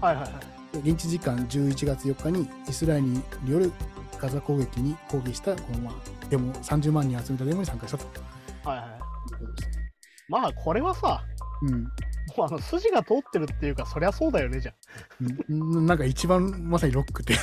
[0.00, 0.55] はいはいはい。
[0.82, 3.72] で現地時間11月4日にイスラエルによる
[4.18, 5.94] ガザ攻撃に抗議したこの、まあ、
[6.30, 8.06] デモ30万人集めたデモに参加したと
[8.68, 8.88] はいはい。
[10.28, 11.22] まあこれはさ、
[11.62, 11.88] うん
[12.36, 14.72] もうあの筋が通ってるっていうか、そりゃそうだよね、じゃ
[15.48, 17.38] うん、なんか一番まさにロックっていう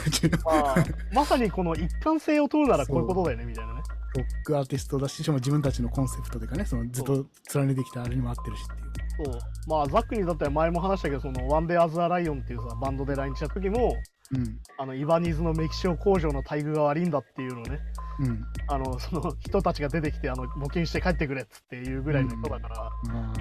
[0.46, 0.76] あ。
[0.76, 3.82] まあ、まさにこの一貫性を問うならこういうことだよね、みたいなね。
[4.16, 9.03] ロックアーティストだし、しかも自分たちのコンセプトというかね、そのずっと貫いてきたあれにも合ってるしっていう。
[9.18, 9.40] そう。
[9.68, 13.96] まあ、ザックにとっては前も話したけど、その、 One Day as a Lion っていうさ、バンドで来日した時も、
[14.32, 14.60] うん。
[14.78, 17.80] あの Ibanezのメキシコ工場の待遇が悪いんだっていうのをね
[18.20, 18.42] うん。
[18.68, 23.34] あのその人たちが出てきてあの募金して帰ってくれっつっていうぐらいの人だから、ま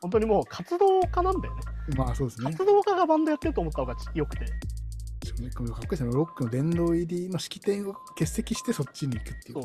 [0.00, 1.62] 本当にもう活動家なんだよね
[1.92, 2.50] あ、まあそうですね。
[2.50, 4.46] 活動家がバンドやってると思った方がよくて
[5.72, 6.10] かっこいいですね。
[6.12, 9.58] ロックの殿堂入りの式典を欠席してそっちに行くっていう。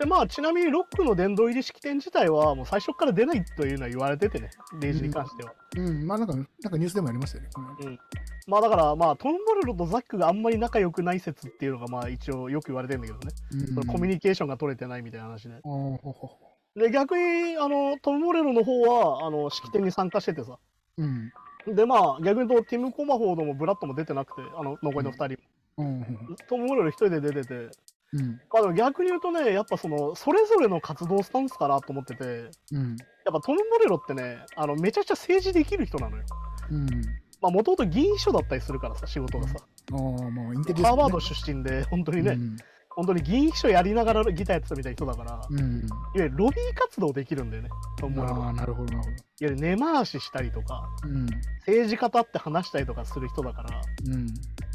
[0.00, 4.48] でまあちなみにロックの殿堂入り式典自体はもう最初から出ないというのは言われててね
[4.80, 7.50] レイジに関しては、うん、まあなんか、なんかニュースでもありましたよね。
[7.52, 7.68] この
[8.46, 16.38] まあだからまあトンボルロとザックがあんまり仲良くない説っていうのがまあ一応よく言われてるんだけどね、うんそのコミュニケーションが取れてないみたいな話であーほほほ
[16.76, 20.58] で逆にあのトム・モレロの方はあの式典に参加しててさ。
[20.96, 21.30] うん。
[21.66, 25.38] でまあ逆に言うとティム・コマフォードもブラッドも出てなくてあの残りの2人、
[25.76, 26.36] うん。
[26.48, 27.70] トム・モレロ一人で出てて
[28.12, 28.40] うん。
[28.52, 32.24] まあでも逆に言うとねやっぱそのそれぞれの活動スタンスかなと思ってて
[32.72, 32.96] うん。
[33.24, 36.24] やっぱトム・モレロってねあのめちゃくちゃ政治できる人なのよ
[36.70, 36.86] うん。
[37.40, 39.54] まあもともと議員秘書だったりするからさ仕事がさ、
[39.92, 42.56] ああ、もうインテリハーバード出身で本当にね、うん。
[42.90, 45.82] 本当に議員秘書やりながらギターやってたみたいな人だから、いわうん。
[46.14, 51.08] ゆるロビー活動できるんだよねトム・モレロああ、なるほど、なるほゆる根回ししたりとかど。
[51.08, 51.26] うん。
[51.60, 54.26] 政治家と会って話したりとかする人だからうん。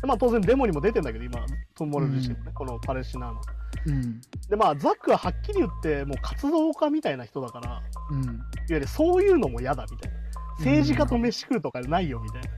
[0.05, 3.41] でまあ当然デモにも出てんだけど今トム・モレロ自身もね、このパレスチナの
[3.87, 4.21] うん。
[4.49, 8.39] でまあザックははっきり言ってもう活動家みたいな人だからいわうん。
[8.69, 10.17] ゆるそういうのも嫌だみたいな
[10.59, 12.49] 政治家と飯食うとかないよみたいな、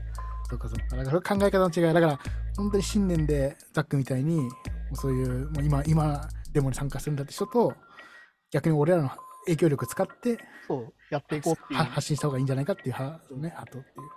[0.50, 0.98] そっかそっか。
[0.98, 1.94] だから考え方の違い。
[1.94, 2.20] だから、
[2.56, 4.50] 本当に信念でザックみたいに、も
[4.94, 7.74] うそういう、もう今、今、デモに参加するんだって人と、
[8.52, 9.10] 逆に俺らの
[9.46, 14.10] 影響力使って、そうやっていこうっていうは発信した方がいいんじゃないかっていう派、ね、派とっていう。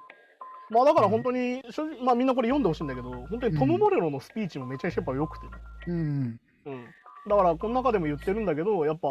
[0.70, 5.52] まあだから本当に正直、まあみんなこれ読んでほしいんだけど本当にトム・モレロのスピーチもめちゃくちゃやっぱ良くてね、
[5.88, 6.40] うん。
[6.66, 6.84] うん、
[7.28, 9.08] だからこの中でも言ってるんだけどやっぱ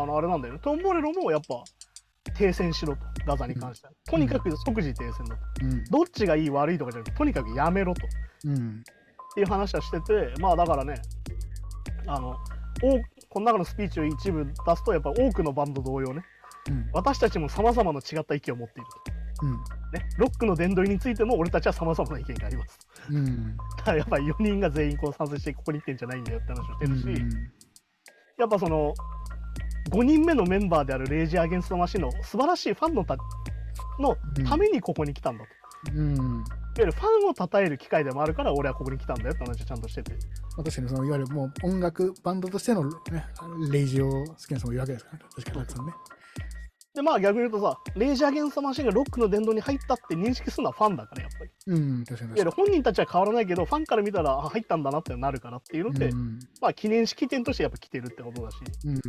[0.00, 0.60] あのあれなんだよね。
[0.62, 1.62] トム・モレロもやっぱ
[2.34, 5.40] 停戦しろとガザに関しては、とにかく即時停戦だと。
[5.62, 5.84] うん。
[5.84, 8.02] どっちがいい悪いとかじゃなくてとにかくやめろと。
[8.44, 8.82] うん。
[8.82, 10.94] っていう話はしててまあだからね
[12.06, 12.36] あの
[12.82, 16.22] おこの中のスピーチを一部出すとやっぱ多くのバンド同様ね
[16.68, 16.90] うん。
[16.92, 19.64] 私たちもさまざまな違った意見を持っているうん。
[19.64, 22.78] と、ね、ロックの殿堂入りについても俺たちはさまざまな意見があります
[23.10, 23.56] うん。
[23.56, 27.30] だからやっぱり4人が全員こう賛成してここに来てんじゃないんだよって話をしてるし、うん
[28.38, 28.94] やっぱその
[29.90, 33.16] 5人目のメンバーであるレイジ・アゲンスト・マシンの素晴らしいファンのた
[33.98, 36.44] のためにここに来たんだと、いわうん。
[36.78, 40.18] ゆるファンを称える機会でもあるから俺はここに来たんだよって話をちゃんとしててま
[40.60, 42.94] あ確かにそのいわゆるもう音楽バンドとしての、ね、
[43.72, 45.24] レイジを好きな人もいるわけですからね。
[45.36, 45.92] 確かにね。
[46.94, 55.98] でまあ逆に言うとさレイジ・アゲンスト・マシンがロックの殿堂に入ったって認識するのはファンだからやっぱりうん、確かに確か本人たちは変わらないけどファンから見たらあ入ったんだなってなるからっていうのに。
[55.98, 56.38] で、うん。
[56.60, 59.00] まあ記念式典としてやっぱ来てるってことだしうん。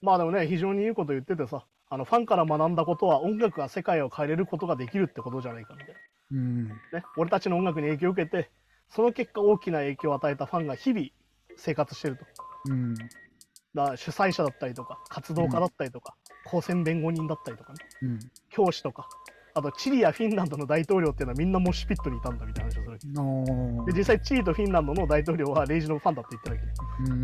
[0.00, 5.94] まあでもね非常にいいこと言っててさあのファンから学んだことは音楽が世界を変えれることができるってことじゃないかみたい
[6.32, 6.68] うん。
[6.68, 8.50] な、ね、俺たちの音楽に影響を受けて
[8.88, 11.06] その結果大きな影響を与えたファンが日々
[11.56, 12.24] 生活してると
[12.70, 12.94] うん。
[13.74, 17.78] だ主催者だったりとか活動家だったりとか、公選弁護人だったりとかね。
[18.02, 18.18] うん。
[18.50, 19.08] 教師とか。
[19.54, 23.92] あとチリやフィンランドの大統領っていうのはみんなモシュピットにいたんだみたいな話をする。
[23.92, 26.62] で実際チリとフィンランドの大統領はレイジのファンだって言ってるわ
[27.06, 27.16] けね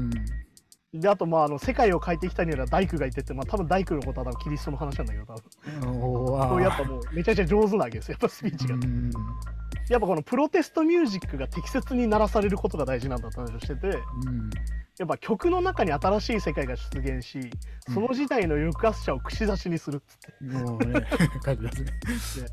[0.93, 1.01] うん。
[1.01, 5.35] であとまああの世界を変えてきたには大工がいてってまあ多分大工のことは多分キリストの話なんだけど多
[5.81, 6.01] 分。
[6.01, 9.11] こうやっぱもうめちゃくちゃ上手なわけですよやっぱスピーチが、うん。
[9.89, 13.87] やっぱこのプロテストミュージックが適切に鳴らされることが大事なんだって話をしてて。
[13.89, 13.91] う
[14.31, 14.51] ん。
[14.99, 17.51] やっぱ曲の中に新しい世界が出現し
[17.89, 21.07] その時代の抑圧者を串刺しにするっつって、もうね、
[21.45, 21.91] 書いてますね。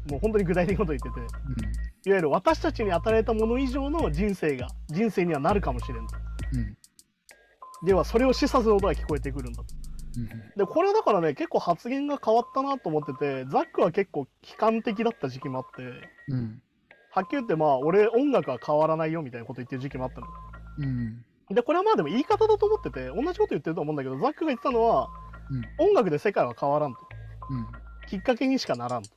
[0.06, 6.16] でもう本当に具体的なこと言ってていわゆる私たちに与えたもの以上の人生が人生にはなるかもしれんと
[6.54, 6.60] うん。
[6.60, 6.78] うん。
[7.86, 9.76] ではそれを示唆する音が聞こえてくるんだと
[10.56, 15.84] でこれはだからね結構発言が変わったなと思っててザックは結構悲観的だった時期もあって
[16.30, 16.62] うん。
[17.12, 20.28] はっきり言ってまあ俺音楽は変わらないよみたいなこと言ってる時期もあったの
[20.80, 21.26] うん。
[21.50, 25.10] でこれはまあでも言い方だと思ってて同じこと言ってると思うんだけどザックが言ってたのは
[25.80, 25.90] うん。
[25.90, 27.00] 音楽で世界は変わらんと
[27.50, 27.68] うん。
[28.08, 29.10] きっかけにしかならんと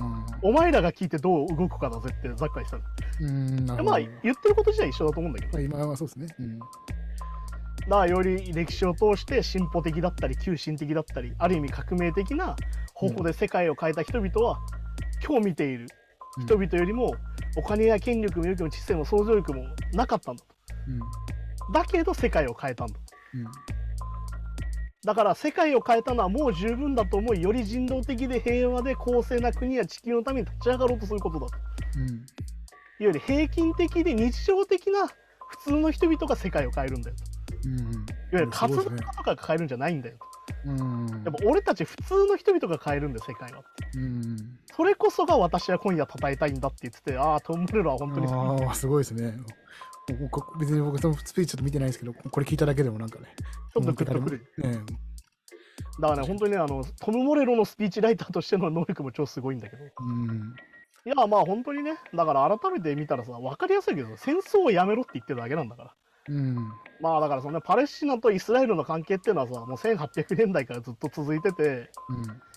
[0.00, 3.66] あお前らが聞いてどう動くかだぜってザックが言ってたうん。
[3.66, 4.18] なでまあるほど。
[4.22, 6.26] 言ってること自体一緒だと思うんだけどまあ今はそうですね。
[6.38, 6.58] うん。
[6.58, 6.68] だか
[7.88, 12.56] らより歴史を通して進歩的だったり急進的だったりある意味革命的な
[12.94, 14.58] 方法で世界を変えた人々は、
[15.26, 15.86] 今日見ている
[16.46, 17.14] 人々よりも
[17.56, 20.54] お金や権力も勇気も知性も想像力もなかったんだと
[20.88, 21.00] うん。
[21.72, 23.00] だけど世界を変えたんだと
[23.34, 23.44] うん。
[25.04, 31.54] だから世界を変えたのはもう十分だと思いより人道的で平和で公正な国や地球のために立ち上がろうとすることだと
[31.98, 32.06] うん。
[32.06, 32.18] いわ
[32.98, 35.08] ゆる平均的で日常的な
[35.48, 37.78] 普通の人々が世界を変えるんだよとうん。
[37.78, 40.16] いわゆる活動家とかが変えるんじゃないんだよ
[40.64, 41.06] とうん。
[41.08, 44.36] やっぱ俺たち普通の人々が変えるんだよ世界はってうん。
[44.74, 49.36] それこそが私は今夜称えたいんだって言っててああトム・モレロは本当にすごいですね。
[50.58, 53.34] 別に僕、そのスピーチちょっと見てないですけど、これ聞いただけでもなんかね。
[53.74, 54.84] ちょっとグッとくるね
[56.00, 60.54] だからね本当にねあのトム・モレロのスピーチライターとしての能力も超すごいんだけどうん。
[61.06, 65.94] いやまあ本当にねだから改めて見たらさ分かりやすいけど戦争をやめろって言ってるだけなんだから
[66.28, 66.56] うん。
[67.00, 71.90] まあだからそのねパレスチナとイスラエルの関係っていうのはさもう1800年代からずっと続いててうん。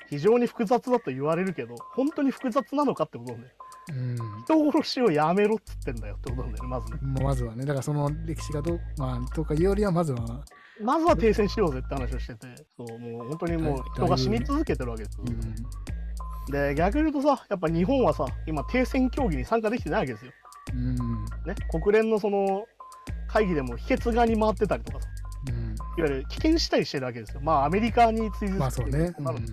[0.10, 3.54] 非常に複雑だと言われるけど本当に複雑なのかってことなんだよ
[3.90, 4.16] うん。
[4.44, 10.44] 人殺しをやめろっつってんだよってことなんだよねまずねまずはね、だからその歴史がどう、まあ、とかいうよりは、まずは、
[10.82, 16.52] まずは停戦しようぜって話をしててそうもう本当にもうはい人が死に続けてるわけですよ、うん。
[16.52, 20.32] で逆に言うとさやっぱ日本はさ今停戦協議に参加できてないわけですよ、
[20.74, 20.96] うん。
[20.96, 22.66] ね、国連のその
[23.28, 25.08] 会議でも否決側に回ってたりとかさ
[25.50, 25.76] うん。
[25.98, 29.14] いわゆる棄権したりしてるわけですよまあアメリカに追随まあそうね。
[29.20, 29.46] なので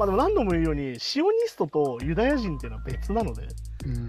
[0.00, 3.46] まあでも何度も言うようにシオニストとユダヤ人っていうのは別なのでっ
[3.84, 4.08] うん。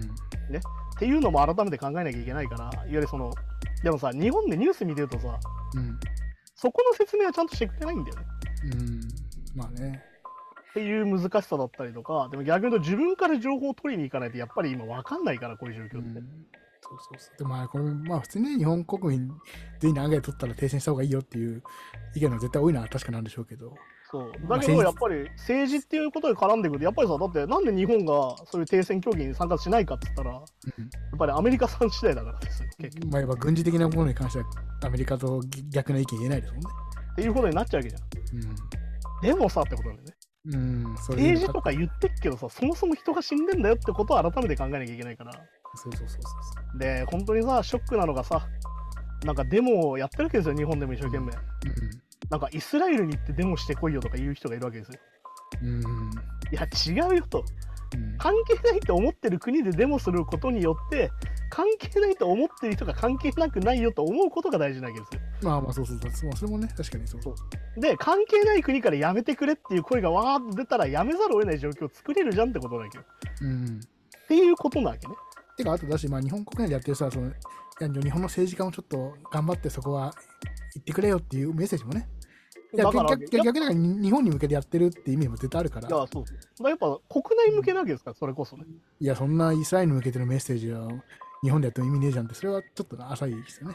[0.98, 3.30] ていうのも改めて考えなきゃいけないからいわゆるその
[3.84, 5.38] でもさ日本でニュース見てるとさ
[5.74, 6.00] うん。
[6.54, 8.22] そこの説明はちゃんとしてくれないんだよね
[8.72, 9.00] うん。
[9.54, 10.02] まあね。
[10.70, 16.46] っていう難しさだったりとかでも逆に言うと自分から情報を取りに行かないとやっぱり今分かんないからこういう状況って、うん
[16.82, 17.38] そうそうそう。
[17.38, 19.30] でもまあ、これ、まあ普通にね、日本国民
[19.78, 21.62] 全員で案外取ったら停戦した方がいいよっていう
[22.16, 23.74] 意見が絶対多いのは確かなんでしょうけど。
[24.12, 24.32] そう。
[24.46, 30.42] まあだけどやっぱり政治っていうことで絡んでくるとやっぱりさだってなんで日本がそういう停戦協議に参加しないかっつったらやっ
[31.12, 33.10] うんぱりアメリカさん次第だからですよ結局。
[33.10, 34.44] まあ、やっぱ軍事的なものに関しては
[34.84, 36.68] アメリカと逆の意見言えないですもんね。
[37.12, 39.22] っていうことになっちゃうわけじゃん。
[39.22, 40.14] でもさってことなんだよね。
[40.44, 40.94] うん。
[40.94, 45.32] 政治とか言ってっけどさそもそも人が死んでんだよってことを改めて考えなきゃいけないから。
[45.74, 46.28] そうそうそうそ
[46.76, 48.46] うで本当にさショックなのがさ
[49.24, 51.32] なんかデモをやってるわけですよ日本でも一生懸命
[52.30, 54.98] なんかイスラエルに行ってデモしてこいよとか言う人がいるわけですよ
[55.62, 55.68] うん。
[55.68, 55.82] うん。
[55.82, 55.84] い
[56.52, 57.44] や違うよと
[57.94, 58.16] うん。
[58.18, 61.10] 関係ないと思ってる国でデモすることによって
[61.50, 66.32] 関係ないと思ってる人が関係なくないよと思うことが大事なわけですよまあまあそうそうそう。
[66.36, 67.22] それもね、確かにそう。
[67.22, 67.30] そ
[67.76, 73.06] うで関係ない国からやめてくれっていう声がわーっと出たらやめざるを得ない状況を作れるじゃんってことだけどっ
[73.42, 73.80] うん。
[74.28, 75.14] ていうことなわけね
[75.58, 77.32] てか、あとだし、まあ、日本国内でやってるさ、そのい
[77.80, 80.14] や日本の政治家もちょっと頑張ってそこは
[80.74, 82.08] 言ってくれよっていうメッセージもね。
[82.74, 85.88] だから逆逆逆になんか日本に向けてやってるって意味も絶対あるから。
[85.88, 86.68] い、やそうそう。
[86.68, 88.64] やっぱ国内向けなわけですからそれこそね。
[88.98, 90.88] いや、そんなイスラエルに向けてのメッセージは
[91.42, 93.74] 日本でやっても意味ねえじゃんって、それはちょっと浅いですよね。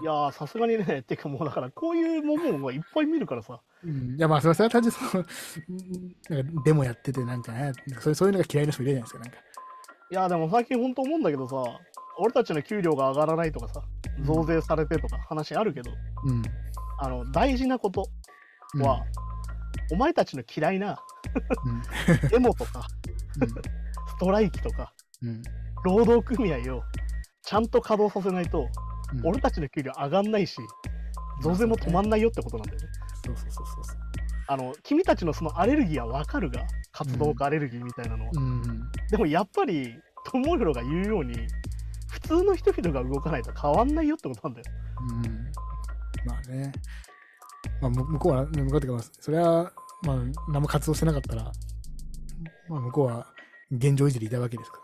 [0.00, 1.02] いやーさすがにね。
[1.06, 3.60] てかもうだからこういうものがいっぱい見るからさ。
[3.84, 5.24] うん、いや、まあ、それは単純にその、
[5.68, 9.38] うんなんかデモやってて、なんかね、そういうそういうのが嫌いな人いるじゃないですか、なんか。
[10.10, 11.62] いやでも最近本当思うんだけどさ
[12.18, 13.82] 俺たちの給料が上がらないとかさ
[14.24, 15.90] 増税されてとか話あるけど、
[16.24, 16.42] うん。
[16.98, 18.08] あの大事なこと
[18.74, 19.04] うんは、
[19.92, 21.00] お前たちの嫌いな
[21.64, 21.82] うん
[22.28, 22.86] デモとか
[24.08, 24.92] ストライキとか
[25.84, 26.82] 労働組合を
[27.42, 28.68] ちゃんと稼働させないと、うん
[29.24, 30.60] 俺たちの給料上がんないし
[31.40, 32.86] 増税も止まんないよってことなんだよね。
[33.24, 33.96] そうそうそうそうそう。
[34.48, 38.62] あの君たちのそのアレルギーはわかるが活動家アレルギーみたいなのは、うん。
[39.10, 39.94] でもやっぱり
[40.30, 41.40] トモヒロが言うように普
[42.28, 44.66] 通の人々が動かないと変わんないよってことなんだよ。
[45.00, 46.26] うん。
[46.26, 46.72] まあね。
[47.80, 50.16] まあ、む向こうは、向こうっていうか、まあそれは、まあ、
[50.48, 51.52] 何も活動してなかったら、
[52.68, 53.26] まあ、向こうは
[53.72, 54.82] 現状維持でいたわけですから。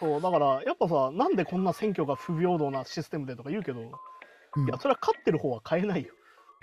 [0.00, 3.80] そうだからやっぱさなんでこんな選挙が不平等なシステムでとか言うけど、
[4.56, 6.14] うんいやそれは勝ってる方は変えないよ。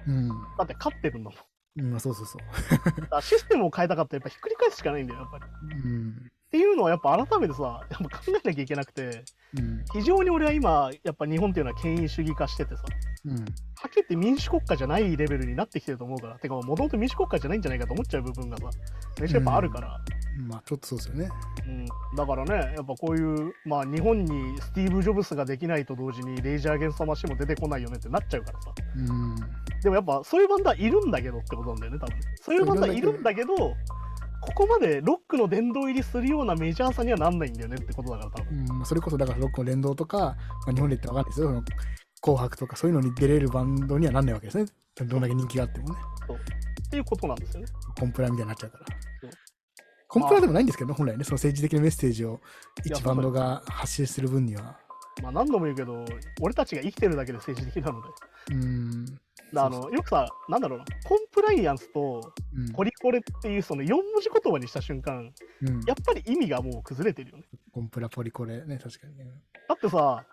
[0.07, 0.29] うん。
[0.57, 1.39] だって勝ってるんだもん。
[1.77, 3.21] うん、まあそうそうそう。
[3.21, 5.43] システムを変えたかったらやっぱひっくり返すしかないんだよやっぱり。
[5.75, 6.31] うん。
[6.51, 9.23] っていうのはやっぱ改めてさやっぱ考えなきゃいけなくて
[9.57, 9.85] うん。
[9.93, 12.83] 非常に俺は今やっぱ日本っていうのは権威主義化しててさ
[13.23, 13.35] うん。
[13.35, 13.49] はっきり
[13.95, 18.69] 言って民主国家じゃないレベルになってきてると思うからてかもともと民主国家じゃないんじゃないかと思っちゃう部分がさ
[19.21, 19.97] めちゃやっぱあるから、
[20.49, 21.29] まあちょっとそうですよね。
[21.67, 21.85] うん
[22.17, 29.35] だからねやっぱこういうまあ日本にスティーブ・ジョブスができないと同時にレイジャー・ゲンスト・マシンも出てこないよねってなっちゃうからさうん。
[29.81, 33.75] でもやっぱそういうバンドはいるんだけどってことなんだよね多分ねそういうバンドはいるんだけど
[34.41, 40.35] ここまでロックの殿堂入りするようなメジャーさにはなんないんだよねってことだから多分うんまあそれこそだからロックの連動とか、ま
[40.69, 41.63] あ、日本で言ってわかんないですよ。
[42.21, 44.65] 紅白とかそういうのに出れるバンドにはなんないわけですね。
[44.95, 45.95] どんだけ人気があってもね。
[46.87, 48.85] っていうことなんですよねコンプラみたいになっちゃうから
[49.21, 49.31] そう。
[50.07, 52.41] コンプラでもないんですけどね、本来ね、その政治的なメッセージを
[52.83, 54.77] 一バンドが発信する分には。
[55.23, 56.05] まあ何度も言うけど
[56.41, 58.07] 俺たちが生きてるだけで政治的なので
[58.51, 58.90] うん。
[59.53, 65.31] だあのよくさなんだろうなコンプライアンスとうんポリコレっていうその4文字言葉にした瞬間
[65.61, 67.43] うんやっぱり意味がもう崩れてるよね
[67.73, 69.25] コンプラポリコレね、確かにね。
[69.67, 70.25] だってさ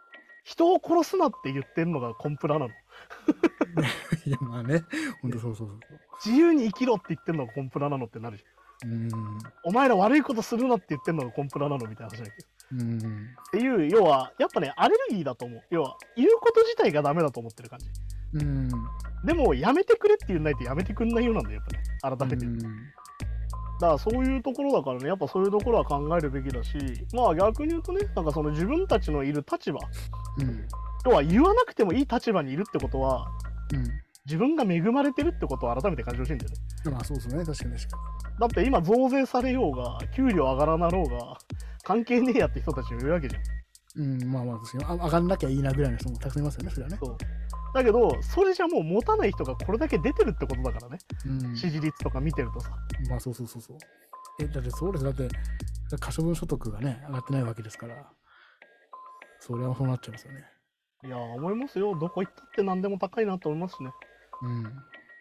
[0.45, 2.71] 人を殺すなって言ってるのがコンプラなの
[4.25, 4.83] いや、まあね、
[5.21, 5.79] 本当そうそうそう。
[6.25, 8.93] 自由に生きろって言ってんのがコンプラなのってなるじゃん。
[8.93, 9.11] うん。
[9.65, 12.49] お前ら悪いことするなって言ってんのがコンプラなのみたいな話だけど。
[12.73, 12.99] うん。
[12.99, 15.63] っていう、要は、やっぱね、アレルギーだと思う。
[15.71, 17.87] 要は、言うこと自体がダメだと思ってる感じ。
[18.35, 18.69] うん。
[19.25, 21.65] でも、やめてくれって言わないとやめてくんないようなんだよ、やっ
[22.01, 22.17] ぱね。
[22.17, 22.47] 改めて。
[22.47, 22.59] うん
[23.81, 26.77] だからそういうところだからね、やっぱそういうところは考えるべきだし、
[27.13, 29.79] まあ逆に言うとね、なんかその自分たちのいる立場、
[30.39, 30.67] うん。
[31.07, 33.29] 要は言わなくてもいい立場にいるってことは、
[33.73, 33.85] うん。
[34.27, 36.91] 自分が恵まれてるってことを改めて感じてほしいんだよね。
[36.91, 37.99] まあそうですね、確かに確か
[38.41, 41.39] だって今増税されようが、給料上がらなろうが、
[41.85, 43.43] 関係ねえやって人たちもいるわけじゃん。
[44.03, 44.25] に。
[44.25, 45.01] うん、まあまあ確かに。
[45.01, 46.99] あ上がんなきゃいいなぐらいの人もたくさんいますよね、それはね。
[47.01, 47.17] そう
[47.75, 51.57] だけど、それじゃもう持たない人がこれだけ出てるってことだからね、うん。
[51.57, 52.71] 支持率とか見てるとさ。
[53.09, 53.79] まあそうそうそうそう。
[54.41, 55.05] え、だってそうです。
[55.05, 55.29] だって、
[56.01, 58.11] 可処分所得がね、上がってないわけですから、
[59.41, 60.45] それはそうなっちゃいますよね。
[61.05, 61.97] いやー、思いますよ。
[61.99, 63.91] どこ行ったって何でも高いなと思いますしね。
[64.43, 64.65] うん。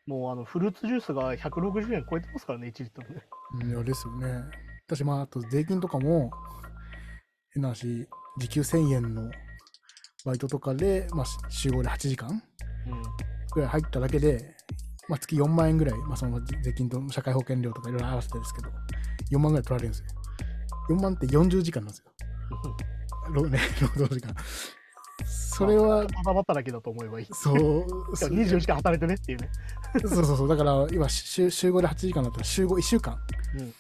[0.07, 3.21] もうあのフルーツジュースが160円超えてますからね、1リットルね。
[3.61, 4.43] うん、いやですよね。
[4.87, 6.31] 私、まあ、あと税金とかも、
[7.53, 9.29] 変な話、時給1000円の
[10.27, 13.01] バイトとかで、まあ、し週5で8時間うん。
[13.53, 14.55] ぐらい入っただけで、
[15.07, 18.69] まあ、月4万円ぐらい、まあ、その税金と社会保険料とかいろいろ合わせてですけど、
[19.31, 20.07] 4万ぐらい取られるんですよ。
[20.89, 22.11] 4万って40時間なんですよ。
[23.33, 24.35] 労 ね、労働時間。
[25.25, 27.27] それは、ただ働きだと思えばいい。
[27.31, 29.49] そう、しかも24時間働いてねっていうね。
[30.01, 33.17] そうそうそう、だから今週、週5で8時間だったら、週5、1週間、
[33.59, 33.73] うん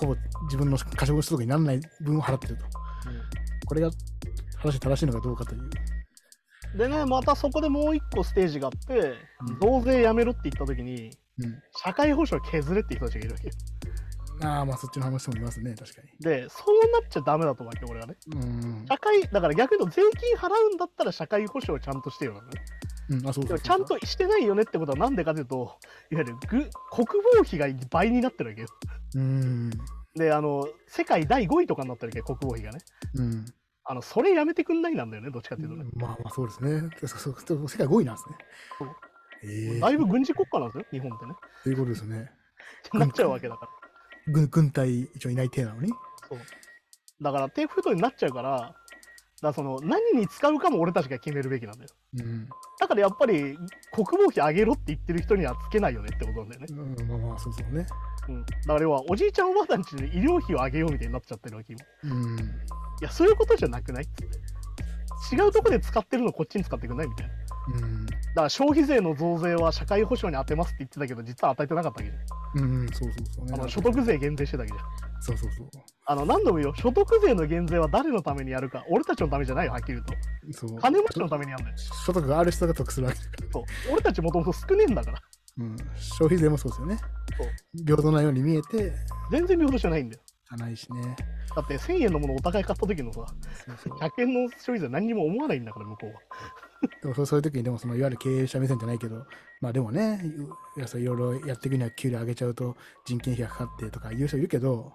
[0.00, 2.64] ほぼ自分の可処分所得にならない分を払ってると。
[3.66, 3.90] これが
[4.62, 5.70] 正しい正しいのかどうかという。
[6.76, 11.62] でね、またそこでもう一個ステージがあって、うん増税やめろって言った時に、うん。
[11.82, 13.52] 社会保障削れって人たちがいるわけよ。
[14.42, 18.16] ああ、まあそっちの話もいますね、確かで、そうなっちゃダメだと思うわけよ、俺はね。
[18.26, 18.36] に。
[18.36, 18.86] うん。
[18.86, 22.62] 社会、だから逆に言うと税金払うんだったら社会保障をちゃんとしてよなのね。
[23.10, 25.78] うん、あ、そうちゃんとしてないよねってことはなんでかというと、
[26.10, 26.70] いわゆるぐ国
[27.34, 28.68] 防費が倍になってるわけよ。
[29.16, 29.70] うん。
[30.14, 32.78] で、あの、世界第5位とかになってるわけど、国防費がね。
[33.14, 33.46] うん。
[33.90, 35.84] あの、それやめてくんないなんだよね、どっちかっていうとね。
[35.96, 36.90] まあまあそうですね。
[37.00, 38.36] そうそうそう世界5位なんですね。
[39.42, 41.34] ええだいぶ軍事国家なんですよ、日本ってね。
[41.64, 42.30] ということですね。
[42.94, 44.32] なっちゃうわけだから。
[44.32, 45.88] 軍軍隊一応いない体なのに。
[46.28, 46.38] そう。
[47.20, 48.76] だから、手不当になっちゃうから、
[49.42, 51.90] だその、何に使うかも俺たちが決めるべきなんだよ。
[52.18, 52.48] うん。
[52.78, 53.58] だからやっぱり、
[53.90, 56.66] 国防費上げろって言ってる人にはつけないよねってことなんだよね。
[56.70, 57.86] うん、まあまあそうそうね。
[58.28, 58.44] うん。
[58.44, 61.82] だから要は、おじいちゃんおばあちゃんちで医療費を上げようみたいになっちゃってるわけ今。
[61.82, 62.36] いうん。
[63.00, 64.08] や、そういうことじゃなくない？
[65.32, 67.32] 違うとこで使ってるのこっちに使ってくんないみたいな。
[67.74, 68.06] うん。
[68.06, 72.80] だから消費税の増税は社会保障に当てますって言ってたけど、実は与えてなかったわけじゃん。
[72.80, 73.52] うん、そうそうそうね。
[73.54, 75.22] あの所得税減税してたわけじゃん。
[75.22, 75.68] そうそうそう。
[76.06, 80.14] あの何度も言うよ、所得税の減税は誰のためにやるか、俺たちのためじゃないよ、はっきり言うと。
[80.52, 81.78] そう金持ちのためにやるんだよ。
[81.78, 83.52] 所得がある人が得するわけだから。
[83.52, 85.22] そう俺たちもともと少ねえんだから。
[85.58, 86.96] うん、消費税もそうですよね。
[87.36, 88.92] そう平等なように見えて、
[89.30, 90.22] 全然平等じゃないんだよ。
[90.56, 91.16] ないしね。
[91.54, 93.26] だって1000円のものをお互い買った時のさ、
[93.66, 96.20] そうそう100円の消費税何にも思わないんだから、向こうは。
[97.02, 99.26] でもそうそういう時に、でもそのいわゆる経営者目線じゃないけど、
[99.60, 100.22] まあでもね、
[100.76, 104.92] いろいろやっていくには給料上げちゃうと人件費がかかってとか言う人いるけど、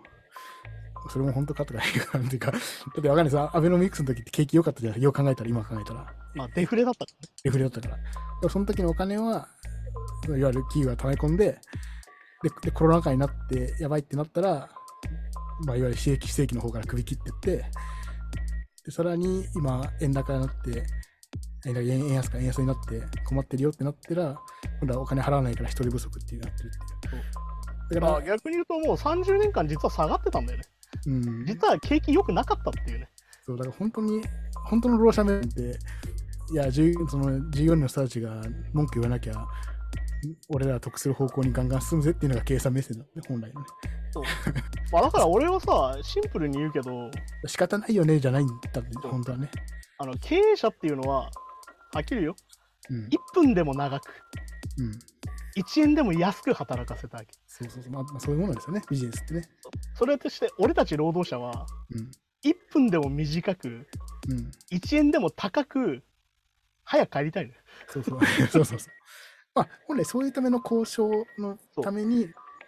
[1.10, 2.52] それも本当かとかいう感じか。
[2.52, 3.38] だってわかんないです。
[3.38, 6.14] アベノミクスの時って景気良かったじゃないよう考えたら、今考えたら。
[6.34, 7.34] まあ、デフレだったからね。
[7.44, 7.96] デフレだったから。
[7.96, 8.02] で
[8.44, 9.48] もその時のお金は、
[10.28, 11.60] いわゆる企業が溜め込んで、
[12.44, 14.70] ででコロナ禍になってやばいってなったら、
[15.66, 17.66] まあ、いわゆる非正規非正規の方から首切ってって、
[18.86, 20.84] でさらに今、円高になって、
[21.66, 24.38] 円安か円安になって困ってるよってなったら、
[24.80, 28.02] 今度はお金払わないから人手不足っていうなってるっていう。
[28.02, 30.66] だまあ、から、逆に言うともう30年間実は下がってたんだよね。
[31.08, 33.10] うん、実は景気良くなかったっていうね。
[33.46, 34.22] そうだから本当に、
[34.66, 35.80] 本当の労働者面って、
[36.52, 38.42] いや、従その従業員の人たちが
[38.74, 39.48] 文句言わなきゃ、
[40.50, 43.68] 俺らは得する方向にガンガン進むぜっていうのが計算目線だね、本来のね。
[44.12, 44.24] そう
[44.92, 47.12] まあ、だから俺はさ、シンプルに言うけど、
[47.46, 49.50] 仕方ないよねじゃないんだって、本当はね。
[49.98, 51.24] あの経営者っていうのは、
[51.94, 52.36] はっきり言うよ、
[52.90, 53.06] うん。
[53.08, 54.14] 1分でも長く、
[54.78, 54.92] うん。
[55.58, 57.32] 1円でも安く働かせたわけ。
[57.48, 57.92] そうそうそう。
[57.92, 59.44] まあ、まあ、そういうものですよね、ビジネスってね。
[59.96, 62.12] それとして、俺たち労働者は、うん。
[62.44, 63.88] 1分でも短く、
[64.30, 64.52] うん。
[64.72, 66.04] 1円でも高く、
[66.84, 67.60] 早く帰りたいのよ。
[67.88, 68.20] そうそう。
[68.52, 68.94] そうそうそう。
[69.56, 72.28] まあ、本来そういうための交渉のために、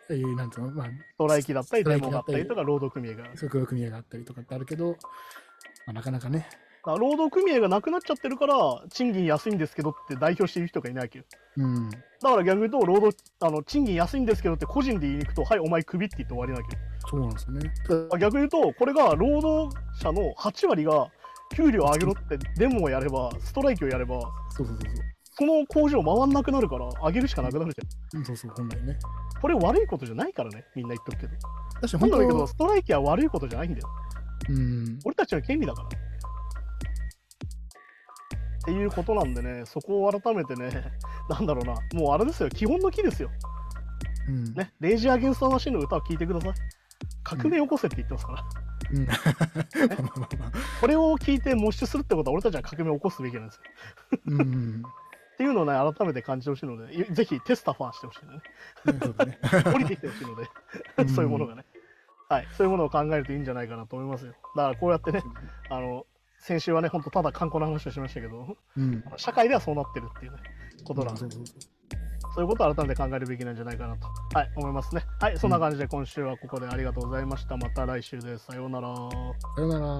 [0.09, 3.65] ああいう、なんていうの、まあ、ストライキだったり、デモイキだったりとか、労働組合が。
[3.65, 4.91] 組合があったりとかってあるけど、
[5.85, 6.47] まあ、なかなかね。
[6.85, 8.55] ら労働組合がなくなっちゃってるから、
[8.89, 11.25] 賃金安いんですけどって代表している人がいないわけよ。
[11.57, 11.89] うん。
[11.89, 16.81] だから逆に言うと、労働、あの、賃金安いんですけどって個人で言いに行くと、はい、お前クビって言って終わりなわけよ。
[17.09, 18.09] そうなんですよね。
[18.13, 21.09] あ逆に言うと、これが労働者の8割が
[21.55, 24.19] 給料上げろってデモをやれば、ストライキをやれば、
[24.49, 25.16] そうそうそうそう。
[25.39, 28.19] その工場回んなくなるから上げるしかなくなるじゃん。
[28.19, 28.97] うんそうそう、本来ね。
[29.39, 31.33] これ悪いことじゃないからねみんな言っとくけど。
[31.81, 33.87] 確かになんだけど本ストライキは悪いことじゃないんだよ。
[34.47, 35.87] 当、うん、俺たちの権利だから。
[35.87, 35.91] っ
[38.65, 40.91] ていうことなんでねそこを改めてね
[41.29, 41.75] なんだろうな。
[41.93, 42.49] もうあれですよ。
[42.49, 43.29] 基本の木ですよ。
[44.27, 46.53] うん、ねレイジー・アゲンスト・マシンの歌を聴いてください。
[47.23, 48.43] 革命起こせって言ってますから、
[48.93, 49.07] うん。
[50.81, 53.61] これを聞いてモッシュするってことは俺たちは革命を起こすべきなんですよ。
[54.27, 54.83] うん、
[55.37, 58.41] っていうのをね改めて感じてほしいのでいぜひテスタファーしてほしいのね。
[59.71, 60.49] 降りてきてほしいので
[60.97, 61.63] うんそういうものがね
[62.27, 65.21] はいそういうものを考えるといいんじゃないかなと思いますよだからこうやってね
[65.69, 66.07] あの
[66.39, 69.03] 先週はね、本当ただ観光の話をしましたけど、うん。
[69.17, 70.37] 社会ではそうなってるっていうね、
[70.83, 75.03] ことなんで、そういうことを改めて考えるべきなんじゃないかなと、はい、思いますね。
[75.19, 77.57] はい、そんな感じで今週はここでありがとうございました。
[77.57, 78.45] また来週です。
[78.45, 78.95] さようなら。
[78.95, 79.99] さよなら。